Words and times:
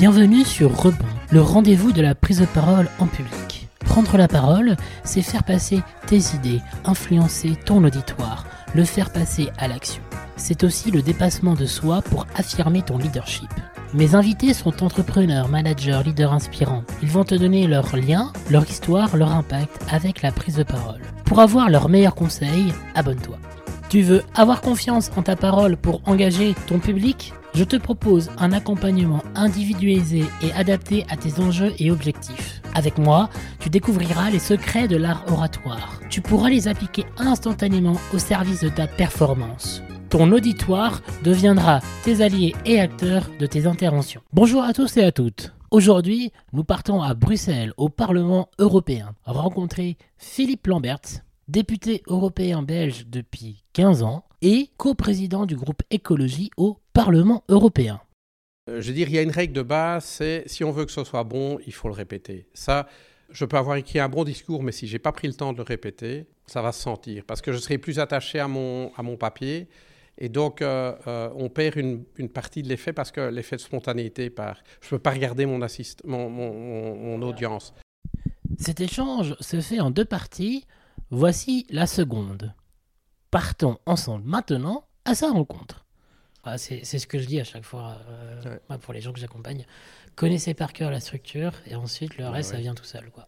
Bienvenue 0.00 0.46
sur 0.46 0.74
Rebond, 0.74 1.04
le 1.30 1.42
rendez-vous 1.42 1.92
de 1.92 2.00
la 2.00 2.14
prise 2.14 2.40
de 2.40 2.46
parole 2.46 2.88
en 3.00 3.06
public. 3.06 3.68
Prendre 3.80 4.16
la 4.16 4.28
parole, 4.28 4.78
c'est 5.04 5.20
faire 5.20 5.44
passer 5.44 5.82
tes 6.06 6.20
idées, 6.34 6.62
influencer 6.86 7.54
ton 7.66 7.84
auditoire, 7.84 8.46
le 8.74 8.84
faire 8.84 9.12
passer 9.12 9.50
à 9.58 9.68
l'action. 9.68 10.02
C'est 10.36 10.64
aussi 10.64 10.90
le 10.90 11.02
dépassement 11.02 11.52
de 11.52 11.66
soi 11.66 12.00
pour 12.00 12.26
affirmer 12.34 12.80
ton 12.80 12.96
leadership. 12.96 13.50
Mes 13.92 14.14
invités 14.14 14.54
sont 14.54 14.82
entrepreneurs, 14.82 15.48
managers, 15.48 16.00
leaders 16.02 16.32
inspirants. 16.32 16.84
Ils 17.02 17.10
vont 17.10 17.24
te 17.24 17.34
donner 17.34 17.66
leurs 17.66 17.94
liens, 17.94 18.32
leur 18.48 18.66
histoire, 18.66 19.18
leur 19.18 19.32
impact 19.32 19.84
avec 19.90 20.22
la 20.22 20.32
prise 20.32 20.56
de 20.56 20.62
parole. 20.62 21.02
Pour 21.26 21.40
avoir 21.40 21.68
leurs 21.68 21.90
meilleurs 21.90 22.14
conseils, 22.14 22.72
abonne-toi. 22.94 23.36
Tu 23.90 24.02
veux 24.02 24.22
avoir 24.36 24.60
confiance 24.60 25.10
en 25.16 25.22
ta 25.22 25.34
parole 25.34 25.76
pour 25.76 26.00
engager 26.06 26.54
ton 26.68 26.78
public? 26.78 27.32
Je 27.54 27.64
te 27.64 27.74
propose 27.74 28.30
un 28.38 28.52
accompagnement 28.52 29.20
individualisé 29.34 30.22
et 30.42 30.52
adapté 30.52 31.04
à 31.10 31.16
tes 31.16 31.42
enjeux 31.42 31.72
et 31.80 31.90
objectifs. 31.90 32.62
Avec 32.76 32.98
moi, 32.98 33.30
tu 33.58 33.68
découvriras 33.68 34.30
les 34.30 34.38
secrets 34.38 34.86
de 34.86 34.96
l'art 34.96 35.24
oratoire. 35.26 35.98
Tu 36.08 36.20
pourras 36.20 36.50
les 36.50 36.68
appliquer 36.68 37.04
instantanément 37.18 37.96
au 38.14 38.18
service 38.18 38.60
de 38.60 38.68
ta 38.68 38.86
performance. 38.86 39.82
Ton 40.08 40.30
auditoire 40.30 41.02
deviendra 41.24 41.80
tes 42.04 42.22
alliés 42.22 42.54
et 42.64 42.78
acteurs 42.78 43.28
de 43.40 43.46
tes 43.46 43.66
interventions. 43.66 44.22
Bonjour 44.32 44.62
à 44.62 44.72
tous 44.72 44.98
et 44.98 45.02
à 45.02 45.10
toutes. 45.10 45.52
Aujourd'hui, 45.72 46.30
nous 46.52 46.62
partons 46.62 47.02
à 47.02 47.14
Bruxelles, 47.14 47.72
au 47.76 47.88
Parlement 47.88 48.50
européen, 48.60 49.16
rencontrer 49.24 49.96
Philippe 50.16 50.68
Lambert, 50.68 51.00
député 51.50 52.02
européen 52.06 52.62
belge 52.62 53.06
depuis 53.08 53.64
15 53.72 54.04
ans 54.04 54.24
et 54.40 54.70
coprésident 54.76 55.46
du 55.46 55.56
groupe 55.56 55.82
écologie 55.90 56.50
au 56.56 56.78
Parlement 56.92 57.42
européen. 57.48 58.00
Euh, 58.68 58.80
je 58.80 58.88
veux 58.88 58.94
dire, 58.94 59.08
il 59.08 59.14
y 59.14 59.18
a 59.18 59.22
une 59.22 59.30
règle 59.30 59.52
de 59.52 59.62
base, 59.62 60.04
c'est 60.04 60.44
si 60.46 60.62
on 60.62 60.70
veut 60.70 60.84
que 60.84 60.92
ce 60.92 61.02
soit 61.02 61.24
bon, 61.24 61.58
il 61.66 61.72
faut 61.72 61.88
le 61.88 61.94
répéter. 61.94 62.46
Ça, 62.54 62.86
je 63.30 63.44
peux 63.44 63.56
avoir 63.56 63.76
écrit 63.76 63.98
un 63.98 64.08
bon 64.08 64.22
discours, 64.22 64.62
mais 64.62 64.70
si 64.70 64.86
j'ai 64.86 65.00
pas 65.00 65.12
pris 65.12 65.26
le 65.26 65.34
temps 65.34 65.52
de 65.52 65.58
le 65.58 65.64
répéter, 65.64 66.26
ça 66.46 66.62
va 66.62 66.70
se 66.70 66.80
sentir. 66.80 67.24
Parce 67.26 67.40
que 67.40 67.52
je 67.52 67.58
serai 67.58 67.78
plus 67.78 67.98
attaché 67.98 68.38
à 68.38 68.46
mon, 68.46 68.92
à 68.96 69.02
mon 69.02 69.16
papier. 69.16 69.68
Et 70.18 70.28
donc, 70.28 70.62
euh, 70.62 70.94
euh, 71.06 71.30
on 71.34 71.48
perd 71.48 71.76
une, 71.76 72.04
une 72.16 72.28
partie 72.28 72.62
de 72.62 72.68
l'effet 72.68 72.92
parce 72.92 73.10
que 73.10 73.22
l'effet 73.22 73.56
de 73.56 73.60
spontanéité 73.60 74.30
part. 74.30 74.62
Je 74.80 74.86
ne 74.86 74.90
peux 74.90 74.98
pas 74.98 75.10
regarder 75.10 75.46
mon, 75.46 75.62
assist, 75.62 76.02
mon, 76.04 76.28
mon 76.28 77.22
audience. 77.22 77.74
Cet 78.58 78.80
échange 78.80 79.34
se 79.40 79.60
fait 79.60 79.80
en 79.80 79.90
deux 79.90 80.04
parties. 80.04 80.66
Voici 81.12 81.66
la 81.70 81.88
seconde. 81.88 82.54
Partons 83.32 83.78
ensemble 83.84 84.28
maintenant 84.28 84.86
à 85.04 85.16
sa 85.16 85.30
rencontre. 85.30 85.84
Ah, 86.44 86.56
c'est 86.56 86.84
ce 86.84 87.06
que 87.08 87.18
je 87.18 87.26
dis 87.26 87.40
à 87.40 87.44
chaque 87.44 87.64
fois 87.64 87.98
euh, 88.08 88.42
Ouais. 88.44 88.60
moi, 88.68 88.78
pour 88.78 88.94
les 88.94 89.00
gens 89.00 89.12
que 89.12 89.18
j'accompagne. 89.18 89.66
Connaissez 90.14 90.54
par 90.54 90.72
cœur 90.72 90.92
la 90.92 91.00
structure 91.00 91.52
et 91.66 91.74
ensuite 91.74 92.16
le 92.16 92.28
reste, 92.28 92.50
ouais. 92.50 92.56
ça 92.56 92.62
vient 92.62 92.74
tout 92.74 92.84
seul. 92.84 93.10
Quoi. 93.10 93.26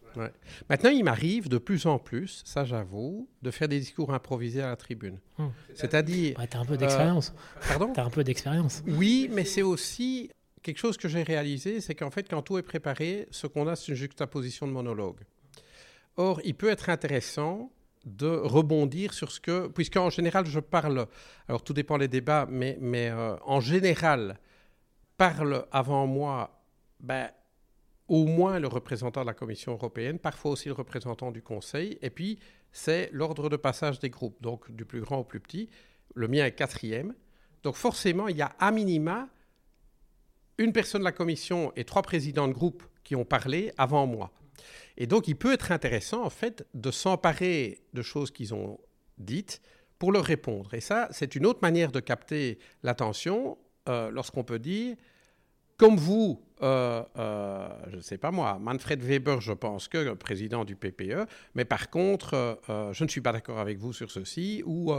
Maintenant, 0.69 0.91
il 0.91 1.03
m'arrive 1.03 1.49
de 1.49 1.57
plus 1.57 1.85
en 1.85 1.99
plus, 1.99 2.41
ça 2.45 2.63
j'avoue, 2.63 3.27
de 3.41 3.51
faire 3.51 3.67
des 3.67 3.81
discours 3.81 4.13
improvisés 4.13 4.61
à 4.61 4.67
la 4.67 4.75
tribune. 4.77 5.19
Hmm. 5.37 5.49
C'est-à-dire... 5.75 6.37
T'as 6.49 6.59
un 6.59 6.65
peu 6.65 6.77
d'expérience. 6.77 7.33
Pardon? 7.67 7.91
T'as 7.93 8.05
un 8.05 8.09
peu 8.09 8.23
d'expérience. 8.23 8.81
Oui, 8.87 9.29
mais 9.29 9.43
c'est 9.43 9.61
aussi 9.61 10.31
quelque 10.61 10.77
chose 10.77 10.95
que 10.95 11.09
j'ai 11.09 11.23
réalisé, 11.23 11.81
c'est 11.81 11.95
qu'en 11.95 12.11
fait, 12.11 12.29
quand 12.29 12.41
tout 12.43 12.57
est 12.57 12.63
préparé, 12.63 13.27
ce 13.29 13.45
qu'on 13.45 13.67
a, 13.67 13.75
c'est 13.75 13.89
une 13.89 13.95
juxtaposition 13.95 14.67
de 14.67 14.71
monologue. 14.71 15.19
Or, 16.17 16.41
il 16.43 16.55
peut 16.55 16.69
être 16.69 16.89
intéressant 16.89 17.71
de 18.05 18.27
rebondir 18.27 19.13
sur 19.13 19.31
ce 19.31 19.39
que, 19.39 19.67
puisqu'en 19.67 20.09
général, 20.09 20.45
je 20.45 20.59
parle, 20.59 21.07
alors 21.47 21.63
tout 21.63 21.73
dépend 21.73 21.97
des 21.97 22.07
débats, 22.07 22.45
mais, 22.49 22.77
euh, 22.81 23.37
en 23.45 23.61
général, 23.61 24.37
parle 25.17 25.65
avant 25.71 26.05
moi, 26.05 26.61
ben, 26.99 27.29
au 28.07 28.25
moins 28.25 28.59
le 28.59 28.67
représentant 28.67 29.21
de 29.21 29.27
la 29.27 29.33
Commission 29.33 29.73
européenne, 29.73 30.19
parfois 30.19 30.51
aussi 30.51 30.67
le 30.67 30.73
représentant 30.73 31.31
du 31.31 31.41
Conseil, 31.41 31.97
et 32.01 32.09
puis 32.09 32.39
c'est 32.71 33.09
l'ordre 33.13 33.49
de 33.49 33.55
passage 33.55 33.99
des 33.99 34.09
groupes, 34.09 34.41
donc 34.41 34.69
du 34.71 34.85
plus 34.85 35.01
grand 35.01 35.19
au 35.19 35.23
plus 35.23 35.39
petit. 35.39 35.69
Le 36.15 36.27
mien 36.27 36.45
est 36.45 36.51
quatrième. 36.51 37.13
Donc 37.63 37.75
forcément, 37.75 38.27
il 38.27 38.35
y 38.35 38.41
a 38.41 38.53
à 38.59 38.71
minima 38.71 39.29
une 40.57 40.73
personne 40.73 41.01
de 41.01 41.05
la 41.05 41.11
Commission 41.11 41.71
et 41.75 41.85
trois 41.85 42.01
présidents 42.01 42.47
de 42.47 42.53
groupe 42.53 42.83
qui 43.03 43.15
ont 43.15 43.25
parlé 43.25 43.71
avant 43.77 44.05
moi. 44.05 44.31
Et 44.97 45.07
donc, 45.07 45.27
il 45.27 45.35
peut 45.35 45.53
être 45.53 45.71
intéressant, 45.71 46.23
en 46.23 46.29
fait, 46.29 46.65
de 46.73 46.91
s'emparer 46.91 47.81
de 47.93 48.01
choses 48.01 48.31
qu'ils 48.31 48.53
ont 48.53 48.79
dites 49.17 49.61
pour 49.99 50.11
leur 50.11 50.25
répondre. 50.25 50.73
Et 50.73 50.81
ça, 50.81 51.07
c'est 51.11 51.35
une 51.35 51.45
autre 51.45 51.59
manière 51.61 51.91
de 51.91 51.99
capter 51.99 52.59
l'attention 52.83 53.57
euh, 53.89 54.11
lorsqu'on 54.11 54.43
peut 54.43 54.59
dire, 54.59 54.95
comme 55.83 55.97
vous, 55.97 56.39
euh, 56.61 57.03
euh, 57.17 57.67
je 57.91 57.97
ne 57.97 58.01
sais 58.01 58.17
pas 58.17 58.31
moi, 58.31 58.57
Manfred 58.57 59.03
Weber, 59.03 59.41
je 59.41 59.51
pense 59.51 59.89
que 59.89 59.97
le 59.97 60.15
président 60.15 60.63
du 60.63 60.77
PPE, 60.77 61.27
mais 61.55 61.65
par 61.65 61.89
contre, 61.89 62.57
euh, 62.69 62.93
je 62.93 63.03
ne 63.03 63.09
suis 63.09 63.19
pas 63.19 63.33
d'accord 63.33 63.59
avec 63.59 63.77
vous 63.79 63.91
sur 63.91 64.09
ceci, 64.09 64.63
ou, 64.65 64.93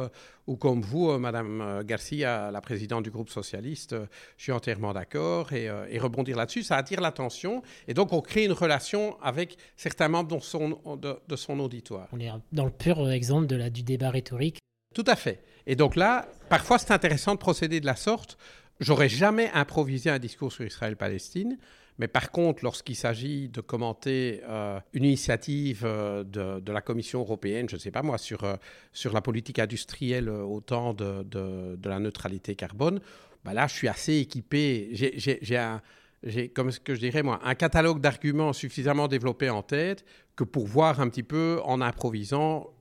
ou 0.47 0.57
comme 0.57 0.83
vous, 0.83 1.19
Madame 1.19 1.83
Garcia, 1.87 2.51
la 2.51 2.61
présidente 2.61 3.05
du 3.05 3.11
groupe 3.11 3.31
socialiste, 3.31 3.97
je 4.37 4.43
suis 4.43 4.53
entièrement 4.53 4.93
d'accord, 4.93 5.55
et, 5.55 5.71
et 5.89 5.99
rebondir 5.99 6.37
là-dessus, 6.37 6.65
ça 6.65 6.77
attire 6.77 7.01
l'attention, 7.01 7.63
et 7.89 7.95
donc 7.95 8.13
on 8.13 8.21
crée 8.21 8.45
une 8.45 8.53
relation 8.53 9.19
avec 9.23 9.57
certains 9.79 10.09
membres 10.09 10.37
de 10.37 10.43
son, 10.43 10.99
de, 11.01 11.17
de 11.27 11.37
son 11.37 11.61
auditoire. 11.61 12.09
On 12.13 12.21
est 12.21 12.31
dans 12.53 12.67
le 12.67 12.71
pur 12.71 13.11
exemple 13.11 13.47
de 13.47 13.57
la, 13.57 13.71
du 13.71 13.83
débat 13.83 14.11
rhétorique. 14.11 14.59
Tout 14.95 15.05
à 15.07 15.17
fait. 15.17 15.43
Et 15.67 15.77
donc 15.77 15.97
là, 15.97 16.29
parfois 16.51 16.79
c'est 16.79 16.93
intéressant 16.93 17.33
de 17.33 17.39
procéder 17.39 17.81
de 17.81 17.87
la 17.87 17.97
sorte. 17.97 18.37
J'aurais 18.81 19.09
jamais 19.09 19.51
improvisé 19.53 20.11
un 20.11 20.19
discours 20.19 20.53
sur 20.53 20.65
Israël-Palestine, 20.65 21.59
mais 21.99 22.09
par 22.09 22.33
contre, 22.33 22.65
lorsqu'il 22.65 22.97
s'agit 22.97 23.49
de 23.49 23.61
commenter 23.61 24.41
euh, 24.49 24.81
une 24.95 25.05
initiative 25.05 25.83
euh, 25.85 26.25
de, 26.25 26.73
la 26.73 26.81
Commission 26.81 27.21
européenne, 27.21 27.69
je 27.69 27.77
ne 27.77 27.81
sais 27.81 27.93
pas 27.93 28.03
moi, 28.03 28.19
sur, 28.19 28.43
euh, 28.43 28.57
sur 28.93 29.13
la 29.13 29.21
politique 29.21 29.61
industrielle 29.61 30.29
au 30.29 30.61
temps 30.61 30.93
de, 30.93 31.23
de, 31.23 31.89
la 31.89 32.01
neutralité 32.01 32.57
carbone, 32.57 33.01
bah 33.45 33.55
là, 33.55 33.69
je 33.69 33.75
suis 33.75 33.89
assez 33.89 34.17
équipé. 34.17 34.91
J'ai, 34.93 36.49
comme 36.49 36.71
ce 36.73 36.81
que 36.81 36.95
je 36.95 37.01
dirais 37.01 37.23
moi, 37.23 37.39
un 37.45 37.55
catalogue 37.55 38.01
d'arguments 38.01 38.55
suffisamment 38.55 39.07
développé 39.07 39.51
en 39.51 39.63
tête 39.63 40.05
que 40.37 40.43
pour 40.43 40.67
voir 40.67 41.01
un 41.01 41.09
petit 41.11 41.23
peu 41.23 41.61
en 41.65 41.81
improvisant 41.81 42.75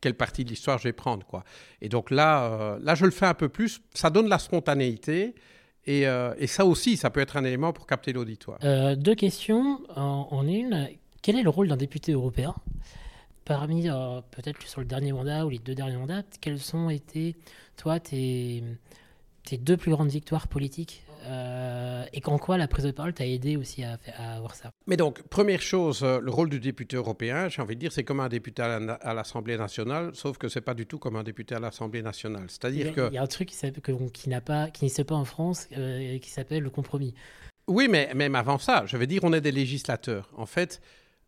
quelle 0.00 0.14
partie 0.14 0.44
de 0.44 0.50
l'histoire 0.50 0.78
je 0.78 0.84
vais 0.84 0.92
prendre. 0.92 1.26
Quoi. 1.26 1.44
Et 1.80 1.88
donc 1.88 2.10
là, 2.10 2.44
euh, 2.44 2.78
là, 2.82 2.94
je 2.94 3.04
le 3.04 3.10
fais 3.10 3.26
un 3.26 3.34
peu 3.34 3.48
plus. 3.48 3.80
Ça 3.94 4.10
donne 4.10 4.28
la 4.28 4.38
spontanéité. 4.38 5.34
Et, 5.84 6.06
euh, 6.06 6.34
et 6.38 6.48
ça 6.48 6.66
aussi, 6.66 6.96
ça 6.96 7.10
peut 7.10 7.20
être 7.20 7.36
un 7.36 7.44
élément 7.44 7.72
pour 7.72 7.86
capter 7.86 8.12
l'auditoire. 8.12 8.58
Euh, 8.64 8.96
deux 8.96 9.14
questions 9.14 9.80
en, 9.94 10.28
en 10.30 10.46
une. 10.46 10.88
Quel 11.22 11.36
est 11.36 11.42
le 11.42 11.50
rôle 11.50 11.68
d'un 11.68 11.76
député 11.76 12.12
européen? 12.12 12.54
Parmi, 13.44 13.84
peut-être 14.32 14.60
sur 14.66 14.80
le 14.80 14.86
dernier 14.86 15.12
mandat 15.12 15.46
ou 15.46 15.50
les 15.50 15.60
deux 15.60 15.76
derniers 15.76 15.96
mandats, 15.96 16.24
quelles 16.40 16.74
ont 16.74 16.90
été, 16.90 17.36
toi, 17.76 18.00
tes, 18.00 18.64
tes 19.44 19.56
deux 19.56 19.76
plus 19.76 19.92
grandes 19.92 20.10
victoires 20.10 20.48
politiques? 20.48 21.04
Euh, 21.26 22.04
Et 22.12 22.20
qu'en 22.20 22.38
quoi 22.38 22.56
la 22.56 22.68
prise 22.68 22.84
de 22.84 22.90
parole 22.92 23.12
t'a 23.12 23.26
aidé 23.26 23.56
aussi 23.56 23.82
à, 23.84 23.98
à 24.16 24.36
avoir 24.36 24.54
ça? 24.54 24.70
Mais 24.86 24.96
donc, 24.96 25.22
première 25.28 25.60
chose, 25.60 26.02
euh, 26.02 26.20
le 26.20 26.30
rôle 26.30 26.48
du 26.48 26.60
député 26.60 26.96
européen, 26.96 27.48
j'ai 27.48 27.60
envie 27.60 27.74
de 27.74 27.80
dire, 27.80 27.92
c'est 27.92 28.04
comme 28.04 28.20
un 28.20 28.28
député 28.28 28.62
à 28.62 28.78
la- 28.78 28.94
à 28.94 29.12
l'Assemblée 29.14 29.56
nationale, 29.58 30.10
sauf 30.14 30.38
que 30.38 30.48
c'est 30.48 30.60
pas 30.60 30.74
du 30.74 30.86
tout 30.86 30.98
comme 30.98 31.16
un 31.16 31.22
député 31.24 31.54
à 31.54 31.60
l'Assemblée 31.60 32.02
nationale. 32.02 32.44
C'est-à-dire 32.48 32.88
a, 32.88 32.92
que... 32.92 33.08
il 33.10 33.14
y 33.14 33.18
a 33.18 33.22
un 33.22 33.26
truc 33.26 33.50
qui 34.12 34.28
n'a 34.28 34.40
pas, 34.40 34.70
qui 34.70 34.84
n'existe 34.84 35.04
pas 35.04 35.14
en 35.16 35.24
France, 35.24 35.68
euh, 35.76 36.18
qui 36.18 36.30
s'appelle 36.30 36.62
le 36.62 36.70
compromis. 36.70 37.14
Oui, 37.68 37.88
mais 37.90 38.12
même 38.14 38.36
avant 38.36 38.58
ça, 38.58 38.84
je 38.86 38.96
veux 38.96 39.06
dire, 39.08 39.24
on 39.24 39.32
est 39.32 39.40
des 39.40 39.50
législateurs. 39.52 40.30
En 40.36 40.46
fait, 40.46 40.80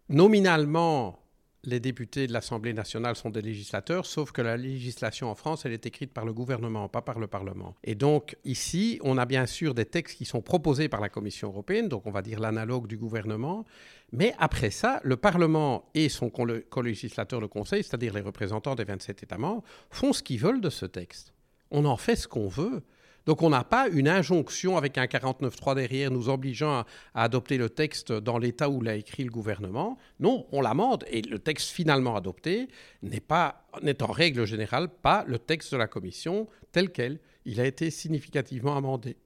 nominalement, 0.08 1.19
les 1.64 1.80
députés 1.80 2.26
de 2.26 2.32
l'Assemblée 2.32 2.72
nationale 2.72 3.16
sont 3.16 3.30
des 3.30 3.42
législateurs, 3.42 4.06
sauf 4.06 4.30
que 4.32 4.41
la 4.41 4.56
législation 4.56 5.28
en 5.28 5.34
France, 5.34 5.66
elle 5.66 5.72
est 5.72 5.86
écrite 5.86 6.12
par 6.12 6.24
le 6.24 6.32
gouvernement, 6.32 6.88
pas 6.88 7.02
par 7.02 7.19
le 7.19 7.26
Parlement. 7.26 7.74
Et 7.82 7.94
donc, 7.94 8.36
ici, 8.44 9.00
on 9.02 9.19
a 9.19 9.26
bien 9.26 9.44
sûr 9.46 9.74
des 9.74 9.84
textes 9.84 10.16
qui 10.16 10.24
sont 10.24 10.41
proposés 10.41 10.88
par 10.88 11.00
la 11.00 11.08
Commission 11.08 11.48
européenne, 11.48 11.88
donc 11.88 12.06
on 12.06 12.10
va 12.12 12.22
dire 12.22 12.38
l'analogue 12.38 12.86
du 12.86 12.96
gouvernement. 12.96 13.64
Mais 14.12 14.34
après 14.38 14.70
ça, 14.70 15.00
le 15.02 15.16
Parlement 15.16 15.90
et 15.94 16.08
son 16.08 16.31
co- 16.31 16.46
co-législateur, 16.70 17.40
le 17.40 17.49
Conseil, 17.49 17.82
c'est-à-dire 17.82 18.14
les 18.14 18.20
représentants 18.22 18.75
des 18.75 18.84
27 18.84 19.25
États 19.25 19.38
membres, 19.38 19.64
font 19.90 20.12
ce 20.12 20.22
qu'ils 20.22 20.38
veulent 20.40 20.60
de 20.60 20.70
ce 20.70 20.87
texte. 20.87 21.34
On 21.70 21.84
en 21.84 21.96
fait 21.96 22.16
ce 22.16 22.28
qu'on 22.28 22.49
veut. 22.49 22.82
Donc 23.28 23.42
on 23.42 23.50
n'a 23.50 23.62
pas 23.62 23.88
une 23.88 24.08
injonction 24.08 24.78
avec 24.78 24.96
un 24.96 25.04
49.3 25.04 25.75
derrière 25.75 26.10
nous 26.10 26.30
obligeant 26.30 26.78
à, 26.78 26.86
adopter 27.25 27.58
le 27.58 27.69
texte 27.69 28.10
dans 28.10 28.38
l'état 28.38 28.70
où 28.70 28.80
l'a 28.80 28.94
écrit 28.94 29.22
le 29.22 29.30
gouvernement. 29.30 29.98
Non, 30.19 30.46
on 30.50 30.62
l'amende 30.62 31.04
et 31.10 31.20
le 31.20 31.38
texte 31.38 31.69
finalement 31.69 32.16
adopté 32.16 32.69
n'est 33.02 33.20
pas 33.20 33.69
n'est 33.82 34.02
en 34.02 34.10
règle 34.10 34.46
générale 34.46 34.88
pas 34.88 35.25
le 35.26 35.38
texte 35.38 35.72
de 35.72 35.76
la 35.76 35.86
commission 35.86 36.48
tel 36.72 36.90
quel. 36.90 37.20
Il 37.44 37.60
a 37.60 37.66
été 37.66 37.90
significativement 37.90 38.75
amendé. 38.78 39.19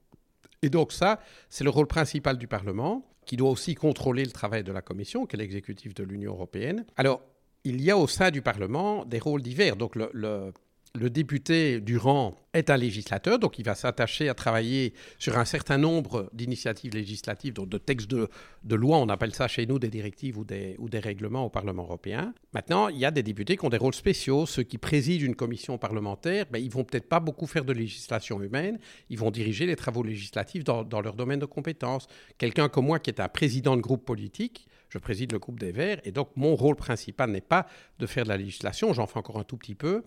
Et 0.63 0.69
donc 0.69 0.91
ça, 0.91 1.21
c'est 1.49 1.63
le 1.63 1.71
rôle 1.71 1.87
principal 1.87 2.39
du 2.39 2.49
Parlement 2.49 3.09
qui 3.25 3.37
doit 3.37 3.51
aussi 3.51 3.77
contrôler 3.77 4.25
le 4.25 4.33
travail 4.33 4.65
de 4.65 4.73
la 4.73 4.83
commission, 4.83 5.27
qui 5.27 5.37
est 5.37 5.39
l'exécutif 5.39 5.95
de 5.95 6.03
l'Union 6.03 6.33
européenne. 6.33 6.85
Alors, 6.97 7.23
il 7.63 7.81
y 7.81 7.89
a 7.93 7.97
au 7.97 8.09
sein 8.09 8.33
du 8.33 8.43
Parlement 8.43 9.05
des 9.05 9.21
rôles 9.21 9.43
divers. 9.43 9.77
Donc 9.77 9.95
le 9.95 10.53
le 10.95 11.09
député 11.09 11.81
Durand 11.81 12.37
est 12.53 12.69
un 12.69 12.77
législateur, 12.77 13.39
donc 13.39 13.59
il 13.59 13.65
va 13.65 13.75
s'attacher 13.75 14.29
à 14.29 14.35
travailler 14.35 14.93
sur 15.19 15.39
un 15.39 15.47
certain 15.47 15.79
nombre 15.79 16.29
d'initiatives 16.35 16.93
législatives, 16.93 17.55
donc 17.55 17.71
de 17.71 17.79
textes 17.79 18.11
de, 18.11 18.75
loi, 18.75 18.99
on 18.99 19.09
appelle 19.09 19.35
ça 19.35 19.49
chez 19.49 19.65
nous 19.65 19.79
des 19.79 19.89
directives 19.89 20.37
ou 20.37 20.45
des, 20.45 20.77
règlements 20.99 21.47
au 21.47 21.49
Parlement 21.49 21.85
européen. 21.85 22.35
Maintenant, 22.53 22.89
il 22.89 22.99
y 22.99 23.07
a 23.07 23.11
des 23.11 23.23
députés 23.23 23.57
qui 23.57 23.65
ont 23.65 23.71
des 23.71 23.79
rôles 23.79 23.95
spéciaux. 23.95 24.45
Ceux 24.45 24.63
qui 24.65 24.77
président 24.77 25.25
une 25.25 25.35
commission 25.35 25.79
parlementaire, 25.79 26.45
ben, 26.51 26.59
ils 26.59 26.71
vont 26.71 26.85
peut-être 26.85 27.09
pas 27.09 27.21
beaucoup 27.21 27.47
faire 27.47 27.65
de 27.65 27.73
législation 27.73 28.43
humaine, 28.43 28.79
ils 29.09 29.19
vont 29.19 29.31
diriger 29.31 29.65
les 29.65 29.77
travaux 29.77 30.03
législatifs 30.03 30.65
dans, 30.65 30.85
dans 30.85 31.01
leur 31.01 31.15
domaine 31.15 31.41
de 31.41 31.47
compétences. 31.47 32.07
Quelqu'un 32.37 32.69
comme 32.69 32.87
moi 32.87 32.99
qui 32.99 33.09
est 33.09 33.21
un 33.21 33.29
président 33.29 33.77
de 33.77 33.81
groupe 33.81 34.05
politique, 34.05 34.69
je 34.93 34.99
préside 34.99 35.33
le 35.33 35.39
groupe 35.39 35.59
des 35.59 35.73
Verts, 35.73 36.01
et 36.05 36.13
donc 36.13 36.29
mon 36.37 36.55
rôle 36.55 36.77
principal 36.77 37.31
n'est 37.31 37.41
pas 37.41 37.67
de 37.99 38.07
faire 38.07 38.25
de 38.25 38.29
la 38.29 38.37
législation, 38.37 38.93
j'en 38.93 39.07
fais 39.07 39.19
encore 39.19 39.39
un 39.39 39.45
tout 39.45 39.57
petit 39.57 39.75
peu, 39.75 40.03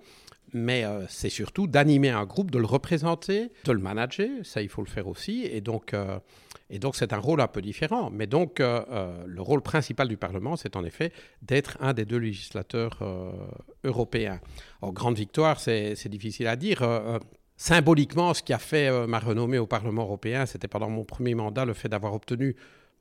mais 0.54 0.86
euh, 0.86 1.08
c'est 1.10 1.32
surtout 1.32 1.66
d'animer 1.66 2.10
un 2.10 2.24
groupe, 2.26 2.52
de 2.52 2.60
le 2.60 2.68
représenter, 2.68 3.52
de 3.64 3.72
le 3.72 3.80
manager, 3.80 4.30
ça 4.44 4.62
il 4.62 4.70
faut 4.70 4.84
le 4.84 4.88
faire 4.88 5.08
aussi, 5.08 5.44
et 5.44 5.60
donc 5.60 5.96
euh, 5.96 6.20
c'est 6.94 7.14
un 7.14 7.18
rôle 7.18 7.42
un 7.42 7.48
peu 7.48 7.64
différent. 7.64 8.12
Mais 8.12 8.28
donc 8.28 8.60
euh, 8.60 9.24
le 9.26 9.42
rôle 9.42 9.62
principal 9.62 10.08
du 10.08 10.18
Parlement, 10.18 10.56
c'est 10.56 10.76
en 10.76 10.86
effet 10.86 11.12
d'être 11.42 11.78
un 11.82 11.94
des 11.94 12.06
deux 12.06 12.18
législateurs 12.18 13.00
européens. 13.84 14.40
En 14.82 14.92
grande 14.92 15.18
victoire, 15.18 15.60
c'est 15.60 16.08
difficile 16.08 16.48
à 16.48 16.56
dire. 16.56 16.84
symboliquement, 17.58 18.34
ce 18.34 18.44
qui 18.44 18.52
a 18.52 18.60
fait 18.60 19.08
ma 19.08 19.20
renommée 19.20 19.58
au 19.58 19.68
Parlement 19.68 20.04
européen, 20.04 20.46
c'était 20.46 20.68
pendant 20.68 20.90
mon 20.90 21.06
premier 21.06 21.36
mandat 21.36 21.66
le 21.66 21.74
fait 21.74 21.88
d'avoir 21.88 22.14
obtenu 22.14 22.56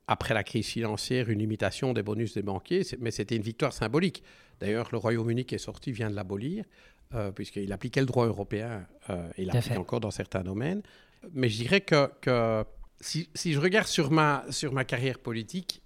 après 0.07 0.33
la 0.33 0.43
crise 0.43 0.67
financière, 0.67 1.29
une 1.29 1.39
limitation 1.39 1.93
des 1.93 2.03
bonus 2.03 2.35
des 2.35 2.43
banquiers, 2.43 2.83
mais 2.99 3.11
c'était 3.11 3.35
une 3.35 3.41
victoire 3.41 3.73
symbolique. 3.73 4.23
D'ailleurs, 4.59 4.89
le 4.91 4.97
Royaume-Uni 4.97 5.45
qui 5.45 5.55
est 5.55 5.59
sorti 5.59 5.91
vient 5.91 6.09
de 6.09 6.15
l'abolir, 6.15 6.65
euh, 7.13 7.31
puisqu'il 7.31 7.71
appliquait 7.71 8.01
le 8.01 8.05
droit 8.05 8.25
européen 8.25 8.85
euh, 9.09 9.27
et 9.37 9.43
il 9.43 9.47
l'applique 9.47 9.77
encore 9.77 9.99
dans 9.99 10.11
certains 10.11 10.43
domaines. 10.43 10.81
Mais 11.33 11.49
je 11.49 11.57
dirais 11.57 11.81
que, 11.81 12.09
que 12.21 12.63
si, 12.99 13.29
si, 13.33 13.53
je 13.53 13.59
regarde 13.59 13.87
sur 13.87 14.11
ma, 14.11 14.45
sur 14.49 14.73
ma 14.73 14.85
carrière 14.85 15.19
politique, 15.19 15.81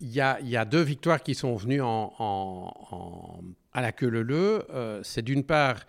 il 0.00 0.12
y 0.12 0.20
a, 0.20 0.40
y 0.42 0.56
a, 0.56 0.64
deux 0.64 0.82
victoires 0.82 1.22
qui 1.22 1.34
sont 1.34 1.56
venues 1.56 1.80
en, 1.80 2.12
en, 2.18 3.44
à 3.72 3.80
la 3.80 3.92
queue 3.92 4.08
leu 4.08 4.64
euh, 4.70 5.00
C'est 5.02 5.22
d'une 5.22 5.44
part, 5.44 5.80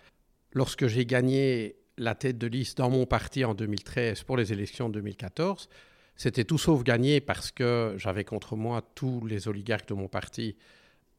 lorsque 0.52 0.86
j'ai 0.86 1.04
gagné 1.04 1.76
la 1.98 2.14
tête 2.14 2.38
de 2.38 2.46
liste 2.46 2.78
dans 2.78 2.90
mon 2.90 3.06
parti 3.06 3.44
en 3.44 3.54
2013 3.54 4.22
pour 4.22 4.36
les 4.36 4.52
élections 4.52 4.88
de 4.88 4.94
2014, 4.94 5.68
c'était 6.18 6.44
tout 6.44 6.58
sauf 6.58 6.82
gagné 6.82 7.20
parce 7.20 7.52
que 7.52 7.94
j'avais 7.96 8.24
contre 8.24 8.56
moi 8.56 8.82
tous 8.94 9.24
les 9.24 9.46
oligarques 9.48 9.88
de 9.88 9.94
mon 9.94 10.08
parti 10.08 10.56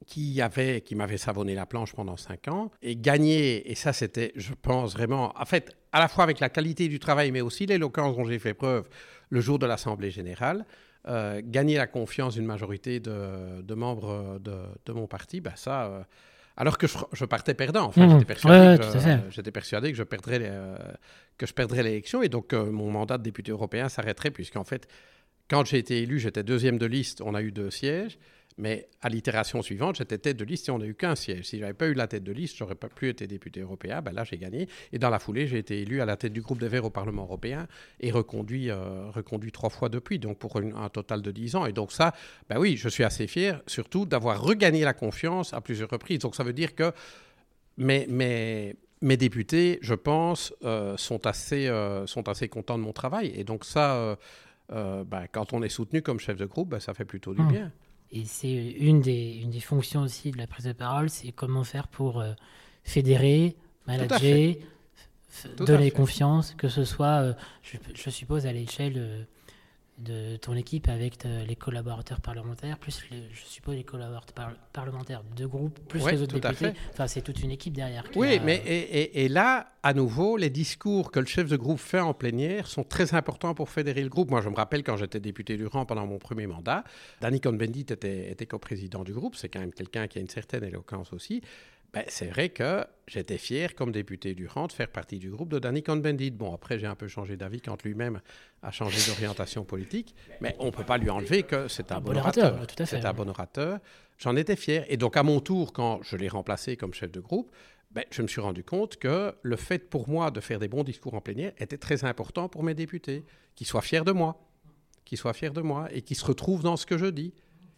qui, 0.06 0.42
avait, 0.42 0.82
qui 0.82 0.94
m'avaient 0.94 1.18
savonné 1.18 1.56
la 1.56 1.66
planche 1.66 1.94
pendant 1.94 2.18
cinq 2.18 2.50
ans. 2.50 2.70
Et 2.82 2.98
gagner, 2.98 3.72
et 3.72 3.76
ça 3.76 3.94
c'était, 3.94 4.34
je 4.36 4.54
pense 4.54 4.94
vraiment, 4.94 5.34
en 5.40 5.46
fait, 5.46 5.76
à 5.94 6.00
la 6.00 6.10
fois 6.10 6.26
avec 6.26 6.42
la 6.42 6.50
qualité 6.50 6.90
du 6.90 7.00
travail, 7.00 7.32
mais 7.32 7.42
aussi 7.42 7.66
l'éloquence 7.66 8.16
dont 8.18 8.26
j'ai 8.26 8.40
fait 8.40 8.54
preuve 8.54 8.90
le 9.30 9.40
jour 9.40 9.58
de 9.58 9.66
l'Assemblée 9.66 10.12
générale, 10.12 10.66
euh, 11.08 11.42
gagner 11.44 11.78
la 11.78 11.88
confiance 11.88 12.34
d'une 12.34 12.46
majorité 12.46 13.00
de, 13.00 13.74
membres 13.74 14.38
de, 14.40 14.92
mon 14.92 15.08
parti, 15.08 15.40
ben 15.40 15.54
ça, 15.56 15.86
euh, 15.86 16.04
alors 16.58 16.78
que 16.78 16.88
je, 16.88 17.26
partais 17.26 17.54
perdant. 17.54 17.86
Enfin, 17.86 18.06
mmh. 18.06 18.20
j'étais, 18.20 19.52
persuadé, 19.52 19.92
que, 19.92 19.98
je 19.98 20.04
perdrais, 20.04 20.40
euh, 20.42 20.78
que 21.38 21.46
je 21.46 21.54
perdrais 21.54 21.84
l'élection 21.84 22.22
et 22.22 22.30
donc 22.30 22.54
euh, 22.54 22.70
mon 22.70 22.92
mandat 22.92 23.18
de 23.18 23.24
député 23.24 23.52
européen 23.52 23.90
s'arrêterait 23.90 24.32
puisqu'en 24.32 24.64
fait, 24.64 24.88
quand 25.50 25.66
j'ai 25.66 25.78
été 25.78 26.02
élu, 26.02 26.20
j'étais 26.20 26.44
deuxième 26.44 26.78
de 26.78 26.86
liste, 26.86 27.22
on 27.22 27.34
a 27.34 27.42
eu 27.42 27.52
deux 27.52 27.72
sièges. 27.72 28.20
Mais 28.58 28.90
à 29.02 29.08
l'itération 29.08 29.62
suivante, 29.62 29.96
j'étais 29.96 30.18
tête 30.18 30.36
de 30.36 30.44
liste 30.44 30.68
et 30.68 30.72
on 30.72 30.80
n'a 30.80 30.86
eu 30.86 30.94
qu'un 30.94 31.16
siège. 31.16 31.46
Si 31.46 31.58
je 31.58 31.62
n'avais 31.62 31.74
pas 31.74 31.88
eu 31.88 31.94
la 31.94 32.08
tête 32.08 32.26
de 32.26 32.34
liste, 32.34 32.58
j'aurais 32.58 32.76
pas 32.76 32.90
pu 32.90 33.08
être 33.08 33.24
député 33.24 33.62
européen. 33.62 34.02
Ben 34.02 34.12
là, 34.12 34.26
j'ai 34.26 34.38
gagné. 34.38 34.68
Et 34.92 35.00
dans 35.00 35.10
la 35.10 35.18
foulée, 35.18 35.48
j'ai 35.48 35.60
été 35.60 35.82
élu 35.82 36.02
à 36.02 36.06
la 36.06 36.18
tête 36.18 36.34
du 36.34 36.42
groupe 36.42 36.60
des 36.60 36.68
Verts 36.68 36.84
au 36.84 36.90
Parlement 36.90 37.24
européen 37.24 37.68
et 38.02 38.12
reconduit, 38.12 38.70
euh, 38.70 39.10
reconduit 39.12 39.54
trois 39.54 39.70
fois 39.70 39.88
depuis, 39.88 40.20
donc 40.20 40.40
pour 40.40 40.58
un 40.58 40.90
total 40.90 41.22
de 41.22 41.32
dix 41.32 41.56
ans. 41.56 41.66
Et 41.66 41.72
donc 41.72 41.94
ça, 41.94 42.14
ben 42.50 42.60
oui, 42.60 42.76
je 42.76 42.90
suis 42.90 43.06
assez 43.06 43.28
fier, 43.28 43.62
surtout 43.66 44.06
d'avoir 44.06 44.42
regagné 44.42 44.84
la 44.84 44.94
confiance 44.94 45.54
à 45.54 45.62
plusieurs 45.62 45.90
reprises. 45.90 46.20
Donc 46.20 46.36
ça 46.36 46.44
veut 46.44 46.52
dire 46.52 46.76
que 46.76 46.92
mes, 47.78 48.08
mes, 48.08 48.76
mes 49.02 49.16
députés, 49.16 49.80
je 49.82 49.94
pense, 49.94 50.54
euh, 50.66 50.98
sont, 50.98 51.26
assez, 51.28 51.68
euh, 51.68 52.06
sont 52.08 52.28
assez 52.28 52.50
contents 52.50 52.78
de 52.78 52.84
mon 52.84 52.92
travail. 52.92 53.32
Et 53.36 53.46
donc 53.46 53.64
ça, 53.64 54.18
ben, 54.70 55.28
quand 55.32 55.54
on 55.54 55.64
est 55.64 55.70
soutenu 55.70 56.02
comme 56.02 56.20
chef 56.20 56.36
de 56.36 56.46
groupe, 56.46 56.72
ben, 56.72 56.82
ça 56.82 56.94
fait 56.94 57.06
plutôt 57.06 57.34
du 57.34 57.42
mmh. 57.42 57.72
Et 58.12 58.26
c'est 58.26 58.52
une 58.52 59.02
des, 59.02 59.40
une 59.44 59.52
des 59.52 59.60
fonctions 59.60 60.02
aussi 60.02 60.32
de 60.32 60.38
la 60.38 60.48
prise 60.48 60.66
de 60.66 60.72
parole, 60.74 61.10
c'est 61.10 61.32
comment 61.32 61.64
faire 61.64 61.88
pour 61.88 62.20
euh, 62.20 62.34
fédérer, 62.84 63.56
manager, 63.88 64.56
donner 65.58 65.92
confiance, 65.92 66.56
que 66.58 66.70
ce 66.70 66.84
soit, 66.84 67.22
euh, 67.22 67.34
je, 67.94 68.10
suppose, 68.10 68.46
à 68.46 68.52
l'échelle 68.52 68.96
euh, 68.98 69.24
de 70.00 70.38
ton 70.38 70.56
équipe 70.56 70.88
avec 70.88 71.24
les 71.24 71.56
collaborateurs 71.56 72.22
parlementaires, 72.22 72.78
plus 72.78 73.04
je 73.12 73.46
suppose 73.46 73.76
les 73.76 73.84
collaborateurs 73.84 74.56
parlementaires 74.72 75.24
de 75.36 75.46
groupe, 75.46 75.80
plus 75.88 76.06
les 76.10 76.22
autres 76.22 76.40
députés. 76.40 76.74
Enfin, 76.92 77.08
c'est 77.08 77.22
toute 77.22 77.42
une 77.42 77.52
équipe 77.52 77.74
derrière. 77.74 78.04
Oui, 78.16 78.40
mais 78.44 78.62
et, 78.66 79.28
là, 79.28 79.68
à 79.84 79.94
nouveau, 79.94 80.38
les 80.38 80.50
discours 80.50 81.12
que 81.12 81.20
le 81.20 81.26
chef 81.26 81.48
de 81.50 81.58
groupe 81.58 81.80
fait 81.80 82.00
en 82.00 82.14
plénière 82.14 82.68
sont 82.68 82.84
très 82.84 83.14
importants 83.14 83.54
pour 83.54 83.70
fédérer 83.70 84.02
le 84.02 84.10
groupe. 84.10 84.30
Moi, 84.32 84.42
je 84.42 84.50
me 84.50 84.56
rappelle 84.56 84.84
quand 84.84 84.98
j'étais 84.98 85.20
député 85.20 85.58
du 85.58 85.68
rang 85.68 85.86
pendant 85.86 86.06
mon 86.06 86.18
premier 86.18 86.48
mandat, 86.48 86.84
Danny 87.22 87.40
Cohn-Bendit 87.40 87.86
était, 87.90 88.32
était 88.32 88.46
co-président 88.46 89.04
du 89.04 89.14
groupe. 89.14 89.36
C'est 89.36 89.50
quand 89.50 89.60
même 89.60 89.74
quelqu'un 89.74 90.08
qui 90.08 90.18
a 90.18 90.22
une 90.22 90.30
certaine 90.30 90.64
éloquence 90.64 91.14
aussi. 91.14 91.42
Ben, 91.92 92.04
c'est 92.08 92.28
vrai 92.28 92.50
que 92.50 92.86
j'étais 93.08 93.40
fier, 93.40 93.74
comme 93.74 93.92
député 93.92 94.36
du 94.36 94.46
Rang, 94.46 94.68
de 94.68 94.72
faire 94.72 94.90
partie 94.90 95.18
du 95.18 95.32
groupe 95.32 95.50
de 95.50 95.58
Danny 95.58 95.82
Cohn-Bendit. 95.82 96.32
Bon, 96.32 96.54
après, 96.54 96.78
j'ai 96.78 96.86
un 96.86 96.96
peu 96.96 97.08
changé 97.08 97.36
d'avis 97.36 97.62
quand 97.62 97.82
lui-même 97.84 98.22
a 98.62 98.70
changé 98.72 99.00
d'orientation 99.10 99.64
politique, 99.64 100.14
mais 100.40 100.56
on 100.60 100.68
ne 100.68 100.72
peut 100.72 100.84
pas 100.84 100.98
lui 100.98 101.10
enlever 101.10 101.44
que 101.44 101.68
c'est 101.68 101.92
un, 101.92 102.00
bon 102.00 102.16
orateur. 102.16 102.60
C'est 102.86 103.06
un 103.06 103.14
bon 103.14 103.28
orateur. 103.28 103.80
J'en 104.20 104.36
étais 104.36 104.56
fier. 104.56 104.86
Et 104.90 104.98
donc, 104.98 105.18
à 105.18 105.24
mon 105.24 105.40
tour, 105.40 105.74
quand 105.74 106.02
je 106.04 106.16
l'ai 106.16 106.28
remplacé 106.28 106.78
comme 106.78 106.94
chef 106.94 107.12
de 107.12 107.22
groupe, 107.22 107.52
ben, 107.92 108.04
je 108.12 108.22
me 108.22 108.28
suis 108.28 108.42
rendu 108.42 108.64
compte 108.64 108.98
que 108.98 109.34
le 109.42 109.56
fait 109.56 109.90
pour 109.90 110.10
moi 110.10 110.30
de 110.30 110.42
faire 110.42 110.60
des 110.60 110.68
bons 110.68 110.84
discours 110.84 111.16
en 111.16 111.22
plénière 111.22 111.54
était 111.58 111.78
très 111.78 112.06
important 112.06 112.48
pour 112.50 112.62
mes 112.62 112.76
députés, 112.76 113.26
qu'ils 113.56 113.66
soient 113.66 113.82
fiers 113.82 114.04
de 114.04 114.12
moi, 114.12 114.40
qu'ils 115.06 115.18
soient 115.18 115.34
fiers 115.34 115.50
de 115.50 115.62
moi 115.62 115.88
et 115.92 116.04
qu'ils 116.04 116.18
se 116.18 116.26
retrouvent 116.26 116.62
dans 116.62 116.78
ce 116.78 116.86
que 116.86 117.00
je 117.00 117.08
dis. 117.08 117.34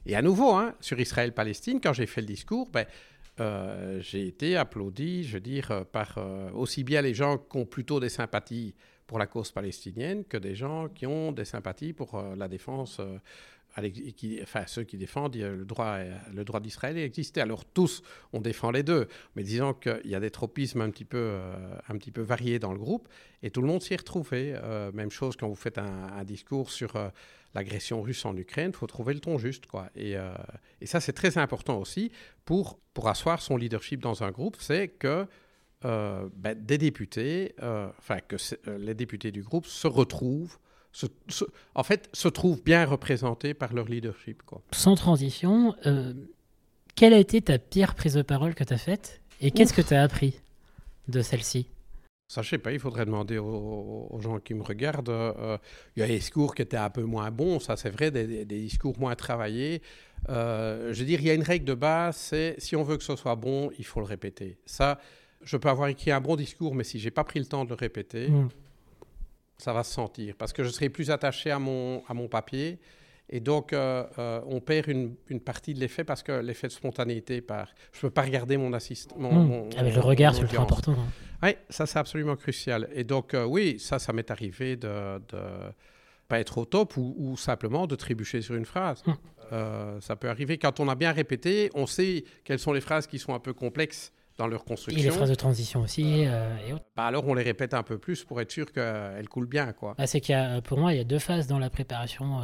Et 0.06 0.16
à 0.16 0.22
nouveau, 0.22 0.54
hein, 0.54 0.76
sur 0.82 1.00
Israël-Palestine, 1.00 1.80
quand 1.80 1.94
j'ai 1.94 2.08
fait 2.08 2.22
le 2.22 2.28
discours, 2.28 2.70
ben, 2.72 2.86
euh, 3.42 4.00
j'ai 4.02 4.28
été 4.28 4.56
applaudi, 4.56 5.24
je 5.24 5.34
veux 5.34 5.40
dire, 5.40 5.72
euh, 5.72 5.84
par 5.84 6.18
euh, 6.18 6.52
aussi 6.52 6.84
bien 6.84 7.02
les 7.02 7.16
gens 7.16 7.40
qui 7.40 7.58
ont 7.58 7.66
plutôt 7.66 8.00
des 8.00 8.10
sympathies 8.10 8.76
pour 9.08 9.18
la 9.18 9.26
cause 9.26 9.52
palestinienne 9.52 10.24
que 10.26 10.38
des 10.38 10.54
gens 10.56 10.88
qui 10.90 11.08
ont 11.08 11.32
des 11.32 11.44
sympathies 11.44 11.92
pour 11.92 12.24
la 12.38 12.48
défense, 12.48 13.02
enfin 13.76 14.64
ceux 14.68 14.84
qui 14.84 14.98
défendent 14.98 15.36
le 15.36 15.66
droit, 15.66 15.98
le 16.34 16.46
droit 16.46 16.62
d'Israël 16.62 16.98
exister. 16.98 17.42
Alors 17.42 17.66
tous, 17.66 18.04
on 18.32 18.40
défend 18.40 18.72
les 18.72 18.84
deux, 18.84 19.10
mais 19.36 19.44
disons 19.44 19.74
qu'il 19.74 20.00
y 20.06 20.16
a 20.16 20.22
des 20.22 20.32
tropismes 20.32 20.80
un 20.80 20.92
petit 20.92 21.04
peu, 21.04 21.42
variés 22.22 22.58
dans 22.58 22.72
le 22.72 22.80
groupe, 22.80 23.10
et 23.44 23.50
tout 23.50 23.60
le 23.60 23.68
monde 23.68 23.82
s'y 23.82 23.94
est 23.94 23.98
retrouvé. 23.98 24.58
même 24.94 25.12
chose 25.12 25.36
quand 25.36 25.50
vous 25.50 25.56
faites 25.56 25.78
un 25.78 26.24
discours 26.24 26.72
sur 26.72 26.94
l'agression 27.54 28.02
russe 28.02 28.26
en 28.26 28.36
Ukraine, 28.36 28.72
il 28.74 28.78
faut 28.78 28.88
trouver 28.88 29.14
le 29.14 29.20
ton 29.20 29.38
juste. 29.38 29.66
Quoi. 29.66 29.90
Et, 29.96 30.16
euh, 30.16 30.34
et 30.80 30.86
ça, 30.86 31.00
c'est 31.00 31.14
très 31.14 31.38
important 31.38 31.78
aussi 31.78 32.12
pour, 32.46 32.80
pour 32.94 33.08
asseoir 33.10 33.42
son 33.42 33.58
leadership 33.58 34.02
dans 34.02 34.24
un 34.24 34.32
groupe, 34.32 34.58
c'est 34.60 34.88
que 34.88 35.28
euh, 35.84 36.30
ben, 36.36 36.58
des 36.58 36.78
députés, 36.78 37.56
euh, 37.62 37.90
enfin 37.98 38.20
que 38.20 38.36
les 38.78 38.94
députés 38.94 39.32
du 39.32 39.44
groupe 39.44 39.66
se 39.66 39.88
retrouvent, 39.88 40.58
en 41.76 41.84
fait, 41.84 42.10
se 42.14 42.28
trouvent 42.28 42.62
bien 42.62 42.86
représentés 42.86 43.54
par 43.54 43.74
leur 43.74 43.86
leadership. 43.86 44.44
Quoi. 44.44 44.62
Sans 44.72 44.96
transition, 44.96 45.74
quelle 46.96 47.14
a 47.14 47.18
été 47.18 47.42
ta 47.42 47.58
pire 47.60 47.96
prise 47.96 48.16
de 48.16 48.22
parole 48.22 48.56
que 48.56 48.66
tu 48.66 48.74
as 48.74 48.78
faite 48.78 49.22
et 49.40 49.52
qu'est-ce 49.52 49.74
que 49.74 49.82
tu 49.82 49.94
as 49.94 50.04
appris 50.04 50.42
de 51.08 51.22
celle-ci? 51.22 51.68
Ça, 52.32 52.42
je 52.42 52.48
sais 52.48 52.58
pas, 52.58 52.72
il 52.72 52.80
faudrait 52.80 53.04
demander 53.04 53.38
aux, 53.40 54.18
gens 54.22 54.40
qui 54.40 54.54
me 54.54 54.64
regardent. 54.64 55.10
Euh, 55.10 55.58
il 55.98 56.00
y 56.00 56.04
a 56.04 56.08
des 56.08 56.18
discours 56.18 56.56
qui 56.56 56.62
étaient 56.62 56.78
un 56.78 56.90
peu 56.90 57.04
moins 57.04 57.30
bons, 57.30 57.60
ça 57.60 57.76
c'est 57.76 57.90
vrai, 57.90 58.10
des, 58.10 58.46
discours 58.46 58.98
moins 58.98 59.16
travaillés. 59.16 59.82
Euh, 60.30 60.94
je 60.94 61.00
veux 61.00 61.06
dire, 61.06 61.20
il 61.20 61.28
y 61.28 61.30
a 61.30 61.34
une 61.34 61.44
règle 61.44 61.66
de 61.66 61.74
base, 61.74 62.16
c'est 62.16 62.56
si 62.58 62.78
on 62.78 62.84
veut 62.84 62.96
que 62.96 63.04
ce 63.04 63.18
soit 63.18 63.36
bon, 63.36 63.70
il 63.78 63.84
faut 63.84 64.00
le 64.00 64.06
répéter. 64.06 64.58
Ça, 64.66 64.98
je 65.44 65.58
peux 65.58 65.68
avoir 65.68 65.90
écrit 65.90 66.12
un 66.12 66.22
bon 66.22 66.38
discours, 66.38 66.74
mais 66.74 66.86
si 66.86 67.00
j'ai 67.00 67.12
pas 67.12 67.26
pris 67.26 67.38
le 67.38 67.48
temps 67.48 67.66
de 67.66 67.70
le 67.70 67.76
répéter, 67.76 68.30
hmm. 68.30 68.48
ça 69.58 69.74
va 69.74 69.84
se 69.84 69.92
sentir. 69.92 70.36
Parce 70.38 70.54
que 70.54 70.64
je 70.64 70.70
serai 70.70 70.88
plus 70.88 71.12
attaché 71.12 71.52
à 71.52 71.60
mon, 71.60 72.02
à 72.08 72.14
mon 72.14 72.30
papier. 72.30 72.80
Et 73.30 73.42
donc, 73.42 73.74
euh, 73.74 74.06
on 74.48 74.62
perd 74.62 74.88
une, 74.88 75.16
une 75.28 75.42
partie 75.42 75.74
de 75.74 75.82
l'effet 75.82 76.06
parce 76.06 76.24
que 76.24 76.32
l'effet 76.32 76.68
de 76.68 76.74
spontanéité 76.74 77.42
part. 77.42 77.74
Je 77.92 77.98
ne 77.98 78.02
peux 78.04 78.10
pas 78.10 78.22
regarder 78.22 78.56
mon 78.56 78.72
assistant. 78.72 79.18
Hmm. 79.20 79.70
Avec 79.76 79.96
le 79.96 80.02
regard, 80.02 80.34
c'est 80.34 80.44
ultra 80.44 80.64
important. 80.64 80.94
Hein. 80.94 81.10
Oui, 81.44 81.56
ça 81.70 81.86
c'est 81.86 82.00
absolument 82.00 82.36
crucial. 82.36 82.90
Et 82.94 83.04
donc 83.04 83.34
euh, 83.34 83.46
oui, 83.46 83.80
ça, 83.80 84.00
ça 84.00 84.14
m'est 84.14 84.30
arrivé 84.32 84.76
de, 84.76 84.88
ne 84.88 85.72
pas 86.28 86.40
être 86.40 86.58
au 86.60 86.66
top 86.66 86.98
ou, 86.98 87.36
simplement 87.38 87.88
de 87.88 87.96
trébucher 87.96 88.42
sur 88.42 88.56
une 88.56 88.66
phrase. 88.66 89.04
Euh, 89.52 90.00
ça 90.00 90.16
peut 90.16 90.30
arriver 90.30 90.58
quand 90.58 90.80
on 90.80 90.88
a 90.88 90.96
bien 90.96 91.12
répété, 91.12 91.70
on 91.74 91.86
sait 91.86 92.24
quelles 92.46 92.60
sont 92.60 92.72
les 92.72 92.82
phrases 92.82 93.08
qui 93.08 93.20
sont 93.20 93.34
un 93.34 93.40
peu 93.40 93.54
complexes 93.54 94.14
dans 94.38 94.48
leur 94.48 94.64
construction. 94.64 95.02
Et 95.02 95.04
les 95.04 95.12
phrases 95.12 95.30
de 95.30 95.36
transition 95.36 95.82
aussi. 95.82 96.24
Euh, 96.26 96.56
et 96.66 96.74
autres. 96.74 96.86
Bah 96.96 97.06
alors 97.06 97.28
on 97.28 97.34
les 97.34 97.44
répète 97.44 97.74
un 97.74 97.84
peu 97.84 97.98
plus 97.98 98.24
pour 98.24 98.40
être 98.40 98.52
sûr 98.52 98.72
qu'elles 98.72 99.28
coulent 99.28 99.50
bien. 99.50 99.74
Quoi. 99.74 99.96
Bah, 99.98 100.08
c'est 100.08 100.22
qu'il 100.22 100.34
y 100.34 100.38
a, 100.38 100.62
pour 100.62 100.80
moi, 100.80 100.94
il 100.94 100.98
y 100.98 101.02
a 101.02 101.04
deux 101.04 101.20
phases 101.20 101.48
dans 101.48 101.60
la 101.60 101.70
préparation. 101.70 102.42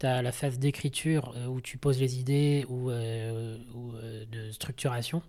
tu 0.00 0.06
as 0.06 0.22
la 0.22 0.32
phase 0.32 0.58
d'écriture 0.58 1.36
où 1.48 1.60
tu 1.60 1.78
poses 1.78 2.00
les 2.00 2.18
idées 2.18 2.66
ou, 2.68 2.90
ou 2.90 3.92
de 4.28 4.50
structuration. 4.50 5.22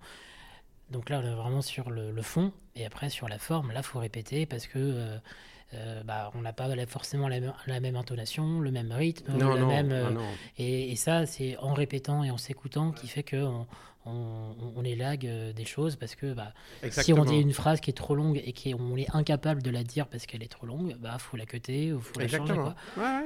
Donc 0.92 1.10
là, 1.10 1.20
on 1.24 1.28
est 1.28 1.36
vraiment 1.36 1.62
sur 1.62 1.90
le, 1.90 2.12
le, 2.12 2.22
fond. 2.22 2.54
Et 2.76 2.86
après, 2.86 3.10
sur 3.10 3.28
la 3.28 3.38
forme, 3.38 3.72
là, 3.72 3.80
il 3.80 3.84
faut 3.84 4.00
répéter 4.00 4.46
parce 4.46 4.68
que 4.68 5.20
euh, 5.74 6.02
bah, 6.04 6.32
on 6.34 6.42
n'a 6.42 6.54
pas 6.54 6.70
forcément 6.86 7.28
la, 7.28 7.40
même 7.82 7.96
intonation, 7.98 8.62
le 8.62 8.72
même 8.72 8.92
rythme, 8.94 9.34
même, 9.34 9.92
euh, 9.92 10.12
et, 10.58 10.96
ça, 10.96 11.26
c'est 11.26 11.58
en 11.58 11.74
répétant 11.74 12.24
et 12.24 12.32
en 12.32 12.38
s'écoutant 12.38 12.94
qui 12.94 13.08
fait 13.08 13.24
que 13.24 13.36
on, 13.36 13.68
on, 14.06 14.84
élague 14.86 15.28
euh, 15.28 15.52
des 15.52 15.66
choses 15.66 15.98
parce 15.98 16.16
que 16.16 16.34
bah, 16.34 16.54
si 16.90 17.12
on 17.12 17.26
dit 17.26 17.36
une 17.36 17.52
phrase 17.52 17.82
qui 17.82 17.90
est 17.90 17.94
trop 17.94 18.16
longue 18.16 18.42
et 18.42 18.54
qu'on 18.54 18.96
est 18.96 19.14
incapable 19.14 19.62
de 19.62 19.70
la 19.70 19.84
dire 19.84 20.08
parce 20.08 20.26
qu'elle 20.26 20.42
est 20.42 20.52
trop 20.52 20.66
longue, 20.66 20.96
bah 21.02 21.18
faut 21.20 21.36
la 21.36 21.46
cuter 21.46 21.92
ou 21.92 22.00
faut 22.00 22.18
la 22.18 22.30
changer. 22.30 22.54
Quoi. 22.54 22.76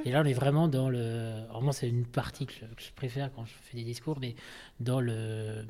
Et 0.04 0.10
là, 0.10 0.22
on 0.22 0.26
est 0.26 0.32
vraiment 0.32 0.66
dans 0.66 0.90
le. 0.90 1.44
Vraiment, 1.52 1.70
c'est 1.70 1.88
une 1.88 2.06
partie 2.06 2.46
que 2.46 2.54
je, 2.76 2.90
préfère 2.96 3.32
quand 3.32 3.44
je 3.44 3.52
fais 3.62 3.76
des 3.76 3.84
discours, 3.84 4.18
mais 4.20 4.34
dans 4.80 5.00
le 5.00 5.64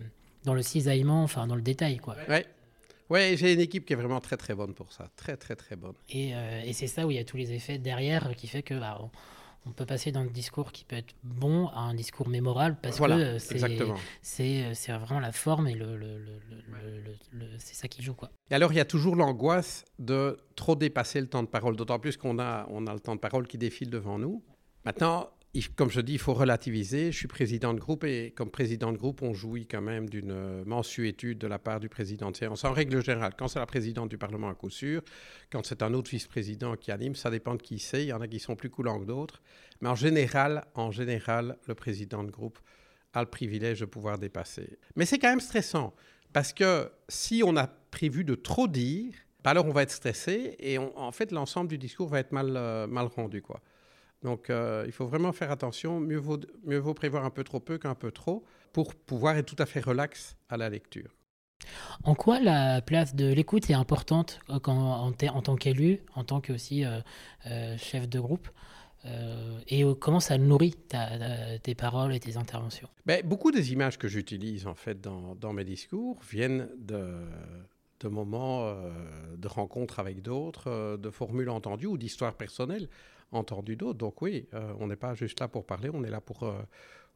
dans 0.45 0.55
le 0.55 0.63
cisaillement, 0.63 1.23
enfin 1.23 1.47
dans 1.47 1.57
le 1.57 1.63
détail, 1.63 1.99
quoi. 1.99 2.17
Ouais. 2.29 2.47
Ouais, 3.11 3.35
j'ai 3.37 3.53
une 3.53 3.61
équipe 3.61 3.85
qui 3.85 3.93
est 3.93 3.97
vraiment 3.97 4.21
très 4.21 4.39
très 4.39 4.55
bonne 4.55 4.73
pour 4.73 4.91
ça, 4.91 5.11
très 5.17 5.37
très 5.37 5.55
très 5.55 5.77
bonne. 5.77 5.93
Et, 6.09 6.35
euh, 6.35 6.63
et 6.65 6.73
c'est 6.73 6.87
ça 6.87 7.07
où 7.07 7.11
il 7.11 7.17
y 7.19 7.21
a 7.21 7.25
tous 7.25 7.37
les 7.37 7.53
effets 7.53 7.77
derrière 7.77 8.35
qui 8.37 8.47
fait 8.47 8.63
que 8.63 8.73
bah, 8.73 8.99
on, 9.67 9.71
peut 9.71 9.85
passer 9.85 10.13
d'un 10.13 10.25
discours 10.25 10.73
qui 10.73 10.85
peut 10.85 10.97
être 10.97 11.15
bon 11.23 11.69
à 11.69 11.81
un 11.81 11.95
discours 11.95 12.29
mémorable 12.29 12.79
parce 12.81 12.99
que 12.99 13.05
euh, 13.05 13.39
c'est 13.39 14.65
euh, 14.65 14.71
c'est 14.73 14.93
vraiment 14.93 15.21
la 15.21 15.33
forme 15.33 15.69
et 15.69 15.75
le, 15.75 15.99
le, 15.99 16.25
le, 17.33 17.47
c'est 17.59 17.75
ça 17.75 17.87
qui 17.87 18.03
joue 18.03 18.15
quoi. 18.15 18.31
Et 18.51 18.55
alors 18.55 18.73
il 18.73 18.77
y 18.77 18.81
a 18.81 18.87
toujours 18.87 19.15
l'angoisse 19.15 19.85
de 19.99 20.39
trop 20.57 20.75
dépasser 20.75 21.21
le 21.21 21.27
temps 21.27 21.43
de 21.43 21.49
parole, 21.49 21.77
d'autant 21.77 21.99
plus 21.99 22.17
qu'on 22.17 22.39
a 22.39 22.67
on 22.71 22.87
a 22.87 22.95
le 22.95 23.01
temps 23.01 23.15
de 23.15 23.21
parole 23.21 23.47
qui 23.47 23.59
défile 23.59 23.91
devant 23.91 24.19
nous. 24.19 24.43
Maintenant, 24.87 25.29
comme 25.77 25.91
je 25.91 26.01
dis, 26.01 26.15
il 26.15 26.19
faut 26.19 26.33
relativiser. 26.33 27.13
Je 27.13 27.17
suis 27.17 27.29
président 27.29 27.75
de 27.75 27.79
groupe 27.79 28.05
et 28.05 28.33
comme 28.35 28.51
président 28.51 28.91
de 28.91 28.97
groupe, 28.97 29.21
on 29.21 29.35
jouit 29.35 29.67
quand 29.67 29.83
même 29.83 30.09
d'une 30.09 30.65
mensuétude 30.65 31.39
de 31.39 31.47
la 31.47 31.59
part 31.59 31.79
du 31.79 31.91
président 31.91 32.31
de 32.31 32.37
séance. 32.37 32.65
En 32.65 32.73
règle 32.73 33.05
générale, 33.05 33.35
quand 33.37 33.49
c'est 33.49 33.59
la 33.59 33.67
présidente 33.67 34.09
du 34.09 34.17
Parlement 34.17 34.49
à 34.49 34.55
coup 34.55 34.71
sûr, 34.71 35.03
quand 35.51 35.65
c'est 35.67 35.83
un 35.83 35.93
autre 35.93 36.11
vice-président 36.11 36.77
qui 36.77 36.91
anime, 36.91 37.15
ça 37.15 37.31
dépend 37.31 37.55
de 37.55 37.63
qui 37.63 37.79
c'est. 37.79 38.05
Il 38.05 38.09
y 38.09 38.13
en 38.15 38.23
a 38.23 38.29
qui 38.29 38.39
sont 38.39 38.57
plus 38.57 38.71
coulants 38.71 38.99
que 38.99 39.05
d'autres. 39.05 39.43
Mais 39.83 39.91
en 39.91 39.95
général, 39.95 40.65
en 40.75 40.91
général, 40.91 41.59
le 41.67 41.75
président 41.75 42.25
de 42.25 42.31
groupe 42.31 42.59
a 43.13 43.21
le 43.21 43.29
privilège 43.29 43.81
de 43.81 43.85
pouvoir 43.85 44.19
dépasser. 44.19 44.79
Mais 44.97 45.05
c'est 45.05 45.19
quand 45.19 45.29
même 45.29 45.41
stressant 45.41 45.95
parce 46.33 46.55
que 46.55 46.91
si 47.11 47.43
on 47.45 47.59
a 47.59 47.67
prévu 47.67 48.25
de 48.25 48.35
trop 48.35 48.69
dire, 48.69 49.13
bah 49.45 49.51
alors 49.51 49.67
on 49.67 49.73
va 49.73 49.83
être 49.83 49.91
stressé 49.91 50.57
et 50.61 50.79
en 50.79 51.13
fait 51.13 51.31
l'ensemble 51.31 51.69
du 51.69 51.77
discours 51.77 52.09
va 52.09 52.21
être 52.21 52.33
mal, 52.33 52.57
euh, 52.57 52.87
mal 52.87 53.07
rendu. 53.07 53.43
quoi. 53.43 53.61
Donc, 54.23 54.51
euh, 54.51 54.85
il 54.87 54.93
faut 54.93 55.07
vraiment 55.07 55.33
faire 55.33 55.51
attention. 55.51 56.01
Mieux 56.01 56.19
vaut, 56.19 56.39
mieux 56.65 56.79
vaut 56.79 56.95
prévoir 56.95 57.25
un 57.25 57.31
peu 57.31 57.45
trop 57.45 57.61
peu 57.61 57.79
qu'un 57.79 57.95
peu 57.95 58.13
trop 58.13 58.45
pour 58.73 58.95
pouvoir 58.95 59.37
être 59.37 59.47
tout 59.47 59.61
à 59.61 59.67
fait 59.67 59.81
relax 59.81 60.37
à 60.49 60.57
la 60.57 60.69
lecture. 60.69 61.11
En 62.03 62.15
quoi 62.15 62.41
la 62.41 62.83
place 62.83 63.15
de 63.15 63.33
l'écoute 63.33 63.71
est 63.71 63.75
importante 63.75 64.41
euh, 64.51 64.59
quand, 64.59 64.77
en, 64.77 65.13
en, 65.13 65.43
tant 65.43 65.57
qu'élu, 65.57 66.01
en 66.15 66.25
tant 66.25 66.41
que 66.41 66.53
aussi 66.53 66.85
euh, 66.85 67.77
chef 67.77 68.09
de 68.09 68.21
groupe 68.21 68.49
et 69.67 69.83
comment 69.99 70.21
ça 70.21 70.39
nourrit 70.39 70.77
tes 71.65 71.75
paroles 71.75 72.15
et 72.15 72.21
tes 72.21 72.37
interventions? 72.37 72.89
Ben, 73.05 73.21
Beaucoup 73.27 73.51
des 73.51 73.73
images 73.73 73.99
que 73.99 74.07
j'utilise 74.07 74.69
en 74.69 74.77
fait 74.77 75.01
dans, 75.01 75.35
dans, 75.35 75.53
mes 75.53 75.65
discours 75.65 76.21
viennent 76.23 76.69
de, 76.79 77.17
de 77.99 78.07
moments 78.07 78.73
de 79.37 79.49
rencontres 79.49 79.99
avec 79.99 80.23
d'autres, 80.23 80.97
de 80.97 81.11
formules 81.11 81.51
entendues 81.51 81.89
ou 81.89 81.99
d'histoires 81.99 82.35
personnelles 82.35 82.89
entendu 83.33 83.77
d'autres. 83.77 83.99
Donc 83.99 84.23
oui, 84.23 84.47
euh, 84.55 84.73
on 84.79 84.87
n'est 84.87 84.97
pas 84.97 85.15
juste 85.15 85.41
là 85.41 85.49
pour 85.49 85.67
parler, 85.67 85.91
on 85.93 86.05
est 86.05 86.11
là 86.11 86.21
pour, 86.21 86.45
euh, 86.45 86.63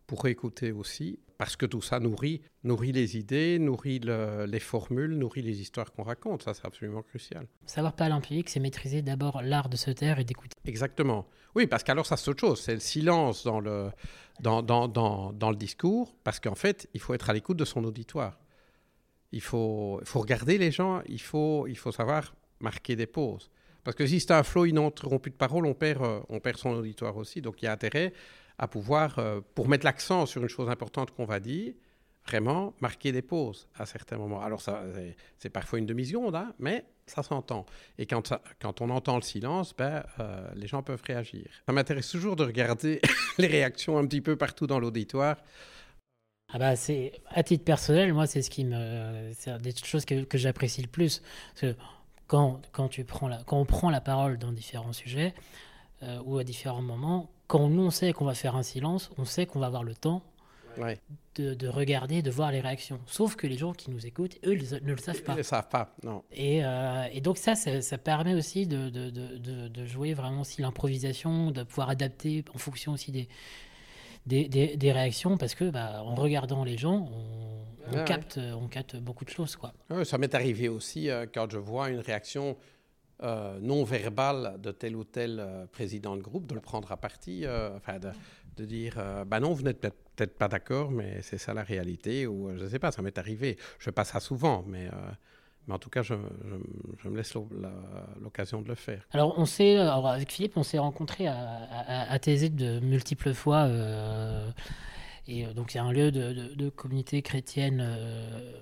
pour 0.06 0.26
écouter 0.26 0.72
aussi, 0.72 1.18
parce 1.38 1.56
que 1.56 1.66
tout 1.66 1.82
ça 1.82 2.00
nourrit, 2.00 2.40
nourrit 2.64 2.92
les 2.92 3.16
idées, 3.16 3.58
nourrit 3.58 4.00
les 4.00 4.60
formules, 4.60 5.16
nourrit 5.16 5.42
les 5.42 5.60
histoires 5.60 5.92
qu'on 5.92 6.02
raconte. 6.02 6.42
Ça, 6.42 6.54
c'est 6.54 6.66
absolument 6.66 7.02
crucial. 7.02 7.46
Savoir 7.66 7.94
parler 7.94 8.14
en 8.14 8.20
public, 8.20 8.48
c'est 8.48 8.60
maîtriser 8.60 9.02
d'abord 9.02 9.42
l'art 9.42 9.68
de 9.68 9.76
se 9.76 9.90
taire 9.90 10.18
et 10.18 10.24
d'écouter. 10.24 10.56
Exactement. 10.64 11.26
Oui, 11.54 11.66
parce 11.66 11.82
qu'alors 11.82 12.06
ça 12.06 12.16
c'est 12.16 12.30
autre 12.30 12.40
chose. 12.40 12.60
C'est 12.60 12.74
le 12.74 12.80
silence 12.80 13.44
dans 13.44 13.60
le, 13.60 13.90
dans, 14.40 14.62
dans, 14.62 14.88
dans, 14.88 15.32
dans 15.32 15.50
le 15.50 15.56
discours, 15.56 16.14
parce 16.24 16.40
qu'en 16.40 16.54
fait, 16.54 16.88
il 16.94 17.00
faut 17.00 17.14
être 17.14 17.30
à 17.30 17.32
l'écoute 17.32 17.56
de 17.56 17.64
son 17.64 17.84
auditoire. 17.84 18.38
Il 19.32 19.40
faut, 19.42 19.98
il 20.00 20.06
faut 20.06 20.20
regarder 20.20 20.56
les 20.56 20.70
gens, 20.70 21.02
il 21.08 21.20
faut, 21.20 21.66
il 21.66 21.76
faut 21.76 21.92
savoir 21.92 22.34
marquer 22.60 22.94
des 22.94 23.06
pauses. 23.06 23.50
Parce 23.86 23.94
que 23.94 24.04
si 24.04 24.18
c'est 24.18 24.32
un 24.32 24.42
flot 24.42 24.66
ininterrompu 24.66 25.30
de 25.30 25.36
parole, 25.36 25.64
on 25.64 25.72
perd, 25.72 26.02
euh, 26.02 26.18
on 26.28 26.40
perd 26.40 26.58
son 26.58 26.70
auditoire 26.70 27.16
aussi. 27.16 27.40
Donc 27.40 27.62
il 27.62 27.66
y 27.66 27.68
a 27.68 27.72
intérêt 27.72 28.12
à 28.58 28.66
pouvoir, 28.66 29.16
euh, 29.20 29.40
pour 29.54 29.68
mettre 29.68 29.84
l'accent 29.84 30.26
sur 30.26 30.42
une 30.42 30.48
chose 30.48 30.68
importante 30.68 31.12
qu'on 31.12 31.24
va 31.24 31.38
dire, 31.38 31.72
vraiment 32.26 32.74
marquer 32.80 33.12
des 33.12 33.22
pauses 33.22 33.68
à 33.76 33.86
certains 33.86 34.18
moments. 34.18 34.42
Alors 34.42 34.60
ça, 34.60 34.82
c'est 35.38 35.50
parfois 35.50 35.78
une 35.78 35.86
demi-seconde, 35.86 36.34
hein, 36.34 36.52
mais 36.58 36.84
ça 37.06 37.22
s'entend. 37.22 37.64
Et 37.96 38.06
quand, 38.06 38.32
quand 38.58 38.80
on 38.80 38.90
entend 38.90 39.14
le 39.14 39.22
silence, 39.22 39.72
ben, 39.72 40.02
euh, 40.18 40.48
les 40.56 40.66
gens 40.66 40.82
peuvent 40.82 41.02
réagir. 41.06 41.46
Ça 41.64 41.72
m'intéresse 41.72 42.10
toujours 42.10 42.34
de 42.34 42.42
regarder 42.42 43.00
les 43.38 43.46
réactions 43.46 43.98
un 43.98 44.06
petit 44.08 44.20
peu 44.20 44.34
partout 44.34 44.66
dans 44.66 44.80
l'auditoire. 44.80 45.36
Ah 46.52 46.58
bah 46.58 46.74
c'est 46.74 47.12
à 47.28 47.44
titre 47.44 47.64
personnel, 47.64 48.12
moi 48.12 48.26
c'est 48.26 48.42
ce 48.42 48.50
qui 48.50 48.64
me, 48.64 49.30
c'est 49.36 49.60
des 49.60 49.74
choses 49.76 50.04
que, 50.04 50.24
que 50.24 50.38
j'apprécie 50.38 50.82
le 50.82 50.88
plus. 50.88 51.22
Quand, 52.26 52.60
quand, 52.72 52.88
tu 52.88 53.04
prends 53.04 53.28
la, 53.28 53.42
quand 53.44 53.58
on 53.58 53.64
prend 53.64 53.90
la 53.90 54.00
parole 54.00 54.38
dans 54.38 54.52
différents 54.52 54.92
sujets 54.92 55.34
euh, 56.02 56.20
ou 56.24 56.38
à 56.38 56.44
différents 56.44 56.82
moments, 56.82 57.30
quand 57.46 57.68
nous 57.68 57.82
on 57.82 57.90
sait 57.90 58.12
qu'on 58.12 58.24
va 58.24 58.34
faire 58.34 58.56
un 58.56 58.62
silence, 58.62 59.10
on 59.18 59.24
sait 59.24 59.46
qu'on 59.46 59.60
va 59.60 59.66
avoir 59.66 59.84
le 59.84 59.94
temps 59.94 60.22
de, 61.36 61.54
de, 61.54 61.68
regarder, 61.68 62.20
de 62.20 62.30
voir 62.30 62.52
les 62.52 62.60
réactions. 62.60 63.00
Sauf 63.06 63.34
que 63.36 63.46
les 63.46 63.56
gens 63.56 63.72
qui 63.72 63.90
nous 63.90 64.06
écoutent, 64.06 64.36
eux, 64.44 64.54
ils 64.54 64.84
ne 64.84 64.92
le 64.92 64.98
savent 64.98 65.22
pas. 65.22 65.32
Ils 65.32 65.36
ne 65.36 65.38
le 65.38 65.42
savent 65.42 65.68
pas, 65.68 65.94
non. 66.02 66.22
Et, 66.32 66.64
euh, 66.64 67.06
et 67.12 67.20
donc 67.22 67.38
ça, 67.38 67.54
ça, 67.54 67.80
ça, 67.80 67.96
permet 67.96 68.34
aussi 68.34 68.66
de, 68.66 68.90
de, 68.90 69.08
de 69.68 69.86
jouer 69.86 70.12
vraiment 70.12 70.42
aussi 70.42 70.60
l'improvisation, 70.60 71.50
de 71.50 71.62
pouvoir 71.62 71.88
adapter 71.88 72.44
en 72.54 72.58
fonction 72.58 72.92
aussi 72.92 73.10
des, 73.10 73.28
des, 74.26 74.48
des, 74.48 74.76
des 74.76 74.92
réactions, 74.92 75.36
parce 75.36 75.54
que 75.54 75.70
bah, 75.70 76.02
en 76.02 76.14
regardant 76.14 76.64
les 76.64 76.76
gens, 76.76 77.08
on 77.12 77.56
on, 77.92 78.04
capte, 78.04 78.38
on 78.38 78.68
capte 78.68 78.96
beaucoup 78.96 79.24
de 79.24 79.30
choses. 79.30 79.56
Quoi. 79.56 79.72
ça 80.04 80.18
m'est 80.18 80.34
arrivé 80.34 80.68
aussi 80.68 81.10
euh, 81.10 81.26
quand 81.32 81.50
je 81.50 81.58
vois 81.58 81.90
une 81.90 82.00
réaction 82.00 82.56
euh, 83.22 83.58
non 83.60 83.84
verbale 83.84 84.56
de 84.60 84.72
tel 84.72 84.96
ou 84.96 85.04
tel 85.04 85.38
euh, 85.40 85.66
président 85.66 86.16
de 86.16 86.22
groupe, 86.22 86.46
de 86.46 86.54
le 86.54 86.60
prendre 86.60 86.90
à 86.92 86.96
partie, 86.96 87.44
enfin 87.76 87.98
de, 87.98 88.10
de 88.56 88.64
dire 88.64 89.02
bah 89.26 89.40
non, 89.40 89.52
vous 89.52 89.62
n'êtes 89.62 89.80
peut-être 89.80 90.36
pas 90.36 90.48
d'accord, 90.48 90.90
mais 90.90 91.20
c'est 91.22 91.38
ça 91.38 91.54
la 91.54 91.62
réalité, 91.62 92.26
ou 92.26 92.56
je 92.56 92.64
ne 92.64 92.68
sais 92.68 92.78
pas, 92.78 92.90
ça 92.90 93.02
m'est 93.02 93.18
arrivé. 93.18 93.56
Je 93.78 93.90
passe 93.90 94.10
ça 94.10 94.20
souvent, 94.20 94.64
mais. 94.66 94.88
Mais 95.66 95.74
en 95.74 95.78
tout 95.78 95.90
cas, 95.90 96.02
je, 96.02 96.14
me 96.14 97.16
laisse 97.16 97.34
l'occasion 98.20 98.62
de 98.62 98.68
le 98.68 98.74
faire. 98.74 99.02
Alors, 99.12 99.38
on 99.38 99.46
sait, 99.46 99.76
avec 99.76 100.30
Philippe, 100.30 100.56
on 100.56 100.62
s'est 100.62 100.78
rencontrés 100.78 101.26
à, 101.26 101.36
à, 101.36 102.12
à, 102.12 102.18
de 102.18 102.80
multiples 102.80 103.34
fois 103.34 103.64
euh, 103.64 104.50
et 105.28 105.46
euh, 105.46 105.52
donc, 105.52 105.70
c'est 105.70 105.78
un 105.78 105.92
lieu 105.92 106.10
de, 106.10 106.68
communauté 106.70 107.22
chrétienne 107.22 107.80
euh, 107.80 108.52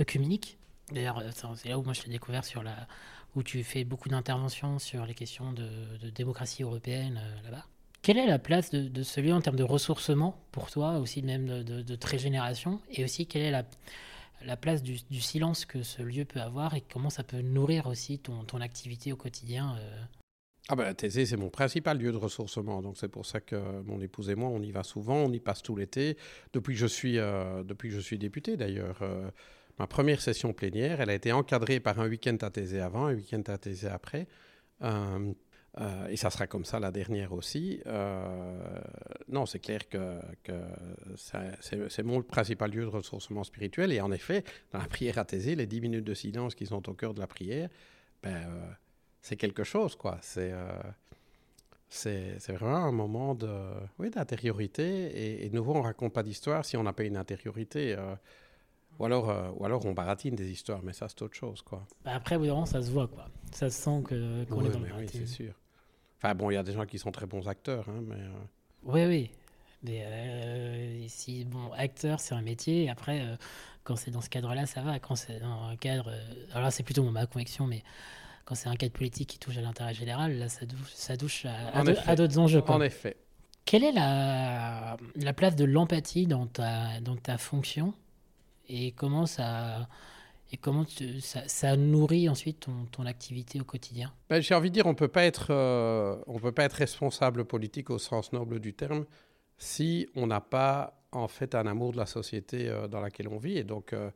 œcuménique. 0.00 0.58
D'ailleurs, 0.92 1.18
euh, 1.18 1.30
c'est 1.56 1.68
là 1.68 1.78
où 1.78 1.82
moi 1.82 1.92
je 1.92 2.02
t'ai 2.02 2.10
découvert 2.10 2.44
sur 2.44 2.62
la, 2.62 2.86
où 3.34 3.42
tu 3.42 3.62
fais 3.64 3.84
beaucoup 3.84 4.08
d'interventions 4.08 4.78
sur 4.78 5.06
les 5.06 5.14
questions 5.14 5.52
de, 5.52 5.68
démocratie 6.14 6.62
européenne 6.62 7.20
là-bas. 7.44 7.64
Quelle 8.02 8.18
est 8.18 8.26
la 8.26 8.40
place 8.40 8.70
de, 8.70 9.02
ce 9.04 9.20
lieu 9.20 9.32
en 9.32 9.40
termes 9.40 9.56
de 9.56 9.62
ressourcement 9.62 10.36
pour 10.50 10.70
toi, 10.70 10.98
aussi 10.98 11.22
même 11.22 11.46
de, 11.46 11.82
de, 11.82 11.94
très 11.94 12.18
génération 12.18 12.80
Et 12.90 13.04
aussi, 13.04 13.26
quelle 13.26 13.42
est 13.42 13.50
la, 13.52 13.62
la 14.44 14.56
place 14.56 14.82
du, 14.82 14.98
silence 15.20 15.64
que 15.64 15.82
ce 15.82 16.02
lieu 16.02 16.24
peut 16.24 16.40
avoir 16.40 16.74
et 16.74 16.80
comment 16.80 17.10
ça 17.10 17.24
peut 17.24 17.40
nourrir 17.40 17.86
aussi 17.86 18.18
ton, 18.18 18.44
ton 18.44 18.60
activité 18.60 19.12
au 19.12 19.16
quotidien 19.16 19.76
ah 20.68 20.76
ben, 20.76 20.94
Thésée, 20.94 21.26
c'est 21.26 21.36
mon 21.36 21.50
principal 21.50 21.98
lieu 21.98 22.12
de 22.12 22.16
ressourcement. 22.16 22.82
Donc, 22.82 22.96
c'est 22.96 23.08
pour 23.08 23.26
ça 23.26 23.40
que 23.40 23.82
mon 23.82 24.00
épouse 24.00 24.30
et 24.30 24.34
moi, 24.34 24.48
on 24.48 24.62
y 24.62 24.70
va 24.70 24.84
souvent. 24.84 25.16
On 25.16 25.32
y 25.32 25.40
passe 25.40 25.62
tout 25.62 25.74
l'été. 25.74 26.16
Depuis 26.52 26.74
que 26.74 26.80
je 26.80 26.86
suis, 26.86 27.18
euh, 27.18 27.64
depuis 27.64 27.90
je 27.90 28.00
suis 28.00 28.18
député, 28.18 28.56
d'ailleurs. 28.56 29.02
Euh, 29.02 29.28
ma 29.78 29.86
première 29.86 30.20
session 30.20 30.52
plénière, 30.52 31.00
elle 31.00 31.10
a 31.10 31.14
été 31.14 31.32
encadrée 31.32 31.80
par 31.80 31.98
un 31.98 32.08
week-end 32.08 32.36
à 32.42 32.50
Thésée 32.50 32.80
avant, 32.80 33.06
un 33.06 33.14
week-end 33.14 33.42
à 33.46 33.58
Thésée 33.58 33.88
après. 33.88 34.28
Euh, 35.80 36.08
et 36.08 36.16
ça 36.16 36.28
sera 36.28 36.46
comme 36.46 36.64
ça 36.64 36.78
la 36.78 36.90
dernière 36.90 37.32
aussi. 37.32 37.80
non, 39.28 39.46
c'est 39.46 39.60
clair 39.60 39.88
que, 39.88 40.20
que 40.42 40.60
c'est 41.16 42.02
mon 42.02 42.22
principal 42.22 42.70
lieu 42.70 42.82
de 42.82 42.90
ressourcement 42.90 43.44
spirituel. 43.44 43.92
Et 43.92 44.00
en 44.00 44.12
effet, 44.12 44.44
dans 44.72 44.78
la 44.78 44.88
prière 44.88 45.18
à 45.18 45.24
Thésée, 45.24 45.54
les 45.56 45.66
10 45.66 45.80
minutes 45.80 46.04
de 46.04 46.14
silence 46.14 46.54
qui 46.54 46.66
sont 46.66 46.88
au 46.88 46.94
cœur 46.94 47.14
de 47.14 47.20
la 47.20 47.26
prière, 47.26 47.68
ben, 48.22 48.76
c'est 49.22 49.36
quelque 49.36 49.64
chose, 49.64 49.94
quoi. 49.96 50.18
C'est 50.20 50.52
euh, 50.52 50.68
c'est 51.88 52.52
vraiment 52.52 52.76
un 52.76 52.92
moment 52.92 53.34
de 53.34 53.50
oui 53.98 54.10
d'intériorité 54.10 54.82
et, 54.82 55.46
et, 55.46 55.50
nouveau 55.50 55.74
on 55.74 55.82
raconte 55.82 56.12
pas 56.12 56.22
d'histoire 56.22 56.64
si 56.64 56.76
on 56.76 56.82
n'a 56.82 56.92
pas 56.92 57.04
une 57.04 57.16
intériorité. 57.16 57.94
Euh, 57.94 58.14
Ou 58.98 59.04
alors, 59.04 59.30
euh, 59.30 59.50
ou 59.56 59.64
alors 59.64 59.84
on 59.86 59.92
baratine 59.92 60.34
des 60.34 60.50
histoires, 60.50 60.82
mais 60.82 60.92
ça 60.92 61.08
c'est 61.08 61.22
autre 61.22 61.36
chose, 61.36 61.62
quoi. 61.62 61.86
Bah, 62.04 62.12
après, 62.14 62.36
moment, 62.36 62.66
ça 62.66 62.82
se 62.82 62.90
voit, 62.90 63.08
quoi. 63.08 63.26
Ça 63.52 63.70
se 63.70 63.82
sent 63.82 64.02
qu'on 64.08 64.64
est 64.64 64.70
dans 64.70 64.80
le 64.80 64.94
oui, 64.98 65.08
c'est 65.10 65.26
sûr. 65.26 65.54
Enfin 66.22 66.34
bon, 66.34 66.50
il 66.50 66.54
y 66.54 66.56
a 66.56 66.62
des 66.62 66.72
gens 66.72 66.86
qui 66.86 66.98
sont 67.00 67.10
très 67.10 67.26
bons 67.26 67.48
acteurs, 67.48 67.88
hein, 67.88 68.00
mais... 68.06 68.14
euh, 68.14 68.30
Oui, 68.84 69.04
oui. 69.06 69.30
Mais 69.82 70.04
euh, 70.06 71.00
ici, 71.04 71.44
bon, 71.44 71.72
acteur, 71.76 72.20
c'est 72.20 72.34
un 72.36 72.42
métier. 72.42 72.88
Après, 72.88 73.20
euh, 73.22 73.34
quand 73.82 73.96
c'est 73.96 74.12
dans 74.12 74.20
ce 74.20 74.30
cadre-là, 74.30 74.66
ça 74.66 74.80
va. 74.82 75.00
Quand 75.00 75.16
c'est 75.16 75.40
dans 75.40 75.64
un 75.64 75.76
cadre. 75.76 76.08
euh, 76.08 76.44
alors 76.52 76.62
là, 76.64 76.70
c'est 76.70 76.84
plutôt 76.84 77.02
ma 77.10 77.26
conviction, 77.26 77.66
mais 77.66 77.82
quand 78.44 78.54
c'est 78.54 78.68
un 78.68 78.76
cadre 78.76 78.92
politique 78.92 79.28
qui 79.30 79.38
touche 79.40 79.56
à 79.56 79.60
l'intérêt 79.60 79.94
général, 79.94 80.38
là, 80.38 80.48
ça 80.48 80.64
touche, 80.66 80.92
ça 80.94 81.16
touche 81.16 81.44
à, 81.46 82.14
d'autres 82.14 82.38
enjeux. 82.38 82.62
quoi. 82.62 82.76
En 82.76 82.82
effet. 82.82 83.16
Quelle 83.64 83.82
est 83.82 83.92
la, 83.92 84.96
la 85.16 85.32
place 85.32 85.56
de 85.56 85.64
l'empathie 85.64 86.26
dans 86.28 86.46
ta, 86.46 87.00
dans 87.00 87.16
ta 87.16 87.36
fonction? 87.38 87.94
Et 88.68 88.92
comment 88.92 89.26
ça. 89.26 89.88
Et 90.52 90.58
comment 90.58 90.84
ça, 91.20 91.76
nourrit 91.76 92.28
ensuite 92.28 92.68
ton, 92.90 93.06
activité 93.06 93.58
au 93.58 93.64
quotidien? 93.64 94.12
Ben, 94.28 94.42
J'ai 94.42 94.54
envie 94.54 94.68
de 94.68 94.74
dire, 94.74 94.86
on 94.86 94.94
peut 94.94 95.08
pas 95.08 95.24
être, 95.24 95.46
euh, 95.50 96.16
peut 96.42 96.52
pas 96.52 96.64
être 96.64 96.74
responsable 96.74 97.46
politique 97.46 97.88
au 97.88 97.98
sens 97.98 98.32
noble 98.34 98.60
du 98.60 98.74
terme 98.74 99.06
si 99.56 100.08
on 100.14 100.26
n'a 100.26 100.42
pas 100.42 101.02
en 101.10 101.26
fait 101.26 101.54
un 101.54 101.66
amour 101.66 101.92
de 101.92 101.96
la 101.96 102.04
société 102.04 102.68
euh, 102.68 102.86
dans 102.86 103.00
laquelle 103.00 103.28
on 103.28 103.38
vit 103.38 103.56
et 103.56 103.64
donc, 103.64 103.94
euh, 103.94 104.10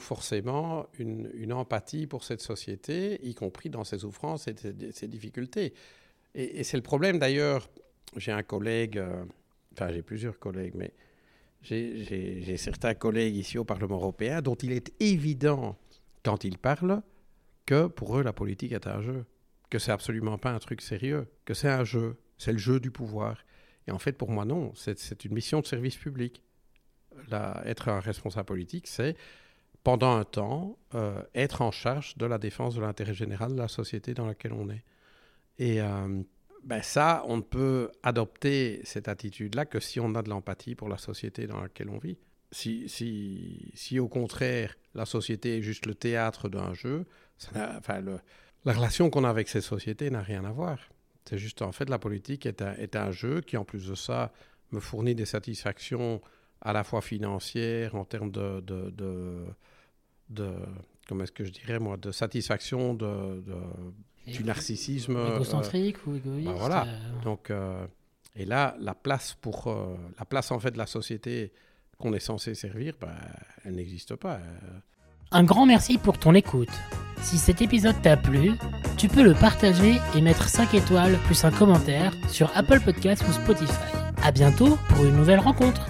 forcément 0.00 0.86
une, 0.98 1.52
empathie 1.52 2.08
pour 2.08 2.24
cette 2.24 2.40
société, 2.40 3.24
y 3.24 3.34
compris 3.34 3.70
dans 3.70 3.84
ses 3.84 4.00
souffrances 4.00 4.48
et 4.48 4.56
ses, 4.56 5.08
difficultés. 5.08 5.74
Et, 6.34 6.64
c'est 6.64 6.76
le 6.76 6.82
problème 6.82 7.18
d'ailleurs. 7.18 7.70
J'ai 8.16 8.32
un 8.32 8.42
collègue, 8.42 9.02
enfin 9.72 9.90
j'ai 9.90 10.02
plusieurs 10.02 10.38
collègues, 10.38 10.74
mais 10.74 10.92
j'ai- 11.62 12.56
certains 12.56 12.94
collègues 12.94 13.36
ici 13.36 13.58
au 13.58 13.64
Parlement 13.64 13.96
européen 13.96 14.42
dont 14.42 14.54
il 14.56 14.72
est 14.72 14.92
évident 15.00 15.78
quand 16.24 16.44
ils 16.44 16.58
parlent 16.58 17.02
que 17.66 17.86
pour 17.86 18.18
eux 18.18 18.22
la 18.22 18.32
politique 18.32 18.72
est 18.72 18.86
un 18.86 19.00
jeu, 19.02 19.24
que 19.70 19.78
c'est 19.78 19.92
absolument 19.92 20.38
pas 20.38 20.50
un 20.50 20.58
truc 20.58 20.80
sérieux, 20.80 21.28
que 21.44 21.54
c'est 21.54 21.70
un 21.70 21.84
jeu, 21.84 22.16
c'est 22.38 22.52
le 22.52 22.58
jeu 22.58 22.80
du 22.80 22.90
pouvoir. 22.90 23.38
Et 23.86 23.90
en 23.90 23.98
fait, 23.98 24.12
pour 24.12 24.30
moi, 24.30 24.44
non, 24.44 24.72
c'est 24.74 25.24
une 25.24 25.32
mission 25.32 25.60
de 25.60 25.66
service 25.66 25.96
public. 25.96 26.42
Être 27.64 27.88
un 27.88 28.00
responsable 28.00 28.46
politique, 28.46 28.86
c'est 28.86 29.16
pendant 29.84 30.16
un 30.16 30.24
temps 30.24 30.78
euh, 30.94 31.22
être 31.34 31.62
en 31.62 31.70
charge 31.70 32.16
de 32.16 32.26
la 32.26 32.38
défense 32.38 32.74
de 32.76 32.80
l'intérêt 32.80 33.14
général 33.14 33.52
de 33.52 33.58
la 33.58 33.68
société 33.68 34.14
dans 34.14 34.26
laquelle 34.26 34.52
on 34.52 34.68
est. 34.70 34.84
Euh, 35.60 36.22
ben 36.64 36.82
ça, 36.82 37.24
on 37.26 37.38
ne 37.38 37.42
peut 37.42 37.90
adopter 38.02 38.80
cette 38.84 39.08
attitude-là 39.08 39.66
que 39.66 39.80
si 39.80 40.00
on 40.00 40.14
a 40.14 40.22
de 40.22 40.30
l'empathie 40.30 40.74
pour 40.74 40.88
la 40.88 40.98
société 40.98 41.46
dans 41.46 41.60
laquelle 41.60 41.88
on 41.88 41.98
vit. 41.98 42.18
Si, 42.50 42.88
si, 42.88 43.72
si 43.74 43.98
au 43.98 44.08
contraire, 44.08 44.76
la 44.94 45.06
société 45.06 45.58
est 45.58 45.62
juste 45.62 45.86
le 45.86 45.94
théâtre 45.94 46.48
d'un 46.48 46.74
jeu, 46.74 47.06
enfin, 47.78 48.02
la 48.64 48.72
relation 48.72 49.10
qu'on 49.10 49.24
a 49.24 49.30
avec 49.30 49.48
ces 49.48 49.62
sociétés 49.62 50.10
n'a 50.10 50.20
rien 50.20 50.44
à 50.44 50.52
voir. 50.52 50.78
C'est 51.24 51.38
juste, 51.38 51.62
en 51.62 51.72
fait, 51.72 51.88
la 51.88 51.98
politique 51.98 52.46
est 52.46 52.62
un, 52.62 52.74
est 52.74 52.96
un 52.96 53.10
jeu 53.10 53.40
qui, 53.40 53.56
en 53.56 53.64
plus 53.64 53.88
de 53.88 53.94
ça, 53.94 54.32
me 54.70 54.80
fournit 54.80 55.14
des 55.14 55.24
satisfactions 55.24 56.20
à 56.60 56.72
la 56.72 56.84
fois 56.84 57.00
financières, 57.00 57.94
en 57.94 58.04
termes 58.04 58.30
de... 58.30 58.60
de, 58.60 59.46
de, 60.28 60.52
comment 61.08 61.24
est-ce 61.24 61.32
que 61.32 61.44
je 61.44 61.52
dirais, 61.52 61.78
moi, 61.78 61.96
de 61.96 62.12
satisfaction, 62.12 62.94
de- 62.94 63.42
du 64.26 64.44
narcissisme. 64.44 65.16
euh, 65.16 65.34
Égocentrique 65.36 66.06
ou 66.06 66.16
égoïste 66.16 66.46
bah 66.48 66.54
voilà. 66.58 66.82
euh, 66.86 67.24
donc, 67.24 67.50
euh, 67.50 67.86
et 68.36 68.44
là, 68.44 68.74
la 68.80 68.94
place 68.94 69.36
pour 69.40 69.74
la 70.18 70.24
place 70.24 70.50
en 70.50 70.58
fait 70.58 70.70
de 70.70 70.78
la 70.78 70.86
société 70.86 71.52
qu'on 71.98 72.12
est 72.14 72.20
censé 72.20 72.54
servir, 72.54 72.94
bah, 73.00 73.14
elle 73.64 73.74
n'existe 73.74 74.16
pas. 74.16 74.40
Un 75.30 75.44
grand 75.44 75.66
merci 75.66 75.98
pour 75.98 76.18
ton 76.18 76.34
écoute. 76.34 76.70
Si 77.22 77.38
cet 77.38 77.62
épisode 77.62 78.00
t'a 78.02 78.16
plu, 78.16 78.52
tu 78.96 79.08
peux 79.08 79.22
le 79.22 79.34
partager 79.34 79.94
et 80.16 80.20
mettre 80.20 80.48
5 80.48 80.74
étoiles 80.74 81.16
plus 81.26 81.44
un 81.44 81.50
commentaire 81.50 82.12
sur 82.28 82.50
Apple 82.56 82.80
Podcasts 82.80 83.26
ou 83.28 83.32
Spotify. 83.32 83.72
À 84.24 84.32
bientôt 84.32 84.78
pour 84.88 85.04
une 85.04 85.16
nouvelle 85.16 85.38
rencontre. 85.40 85.86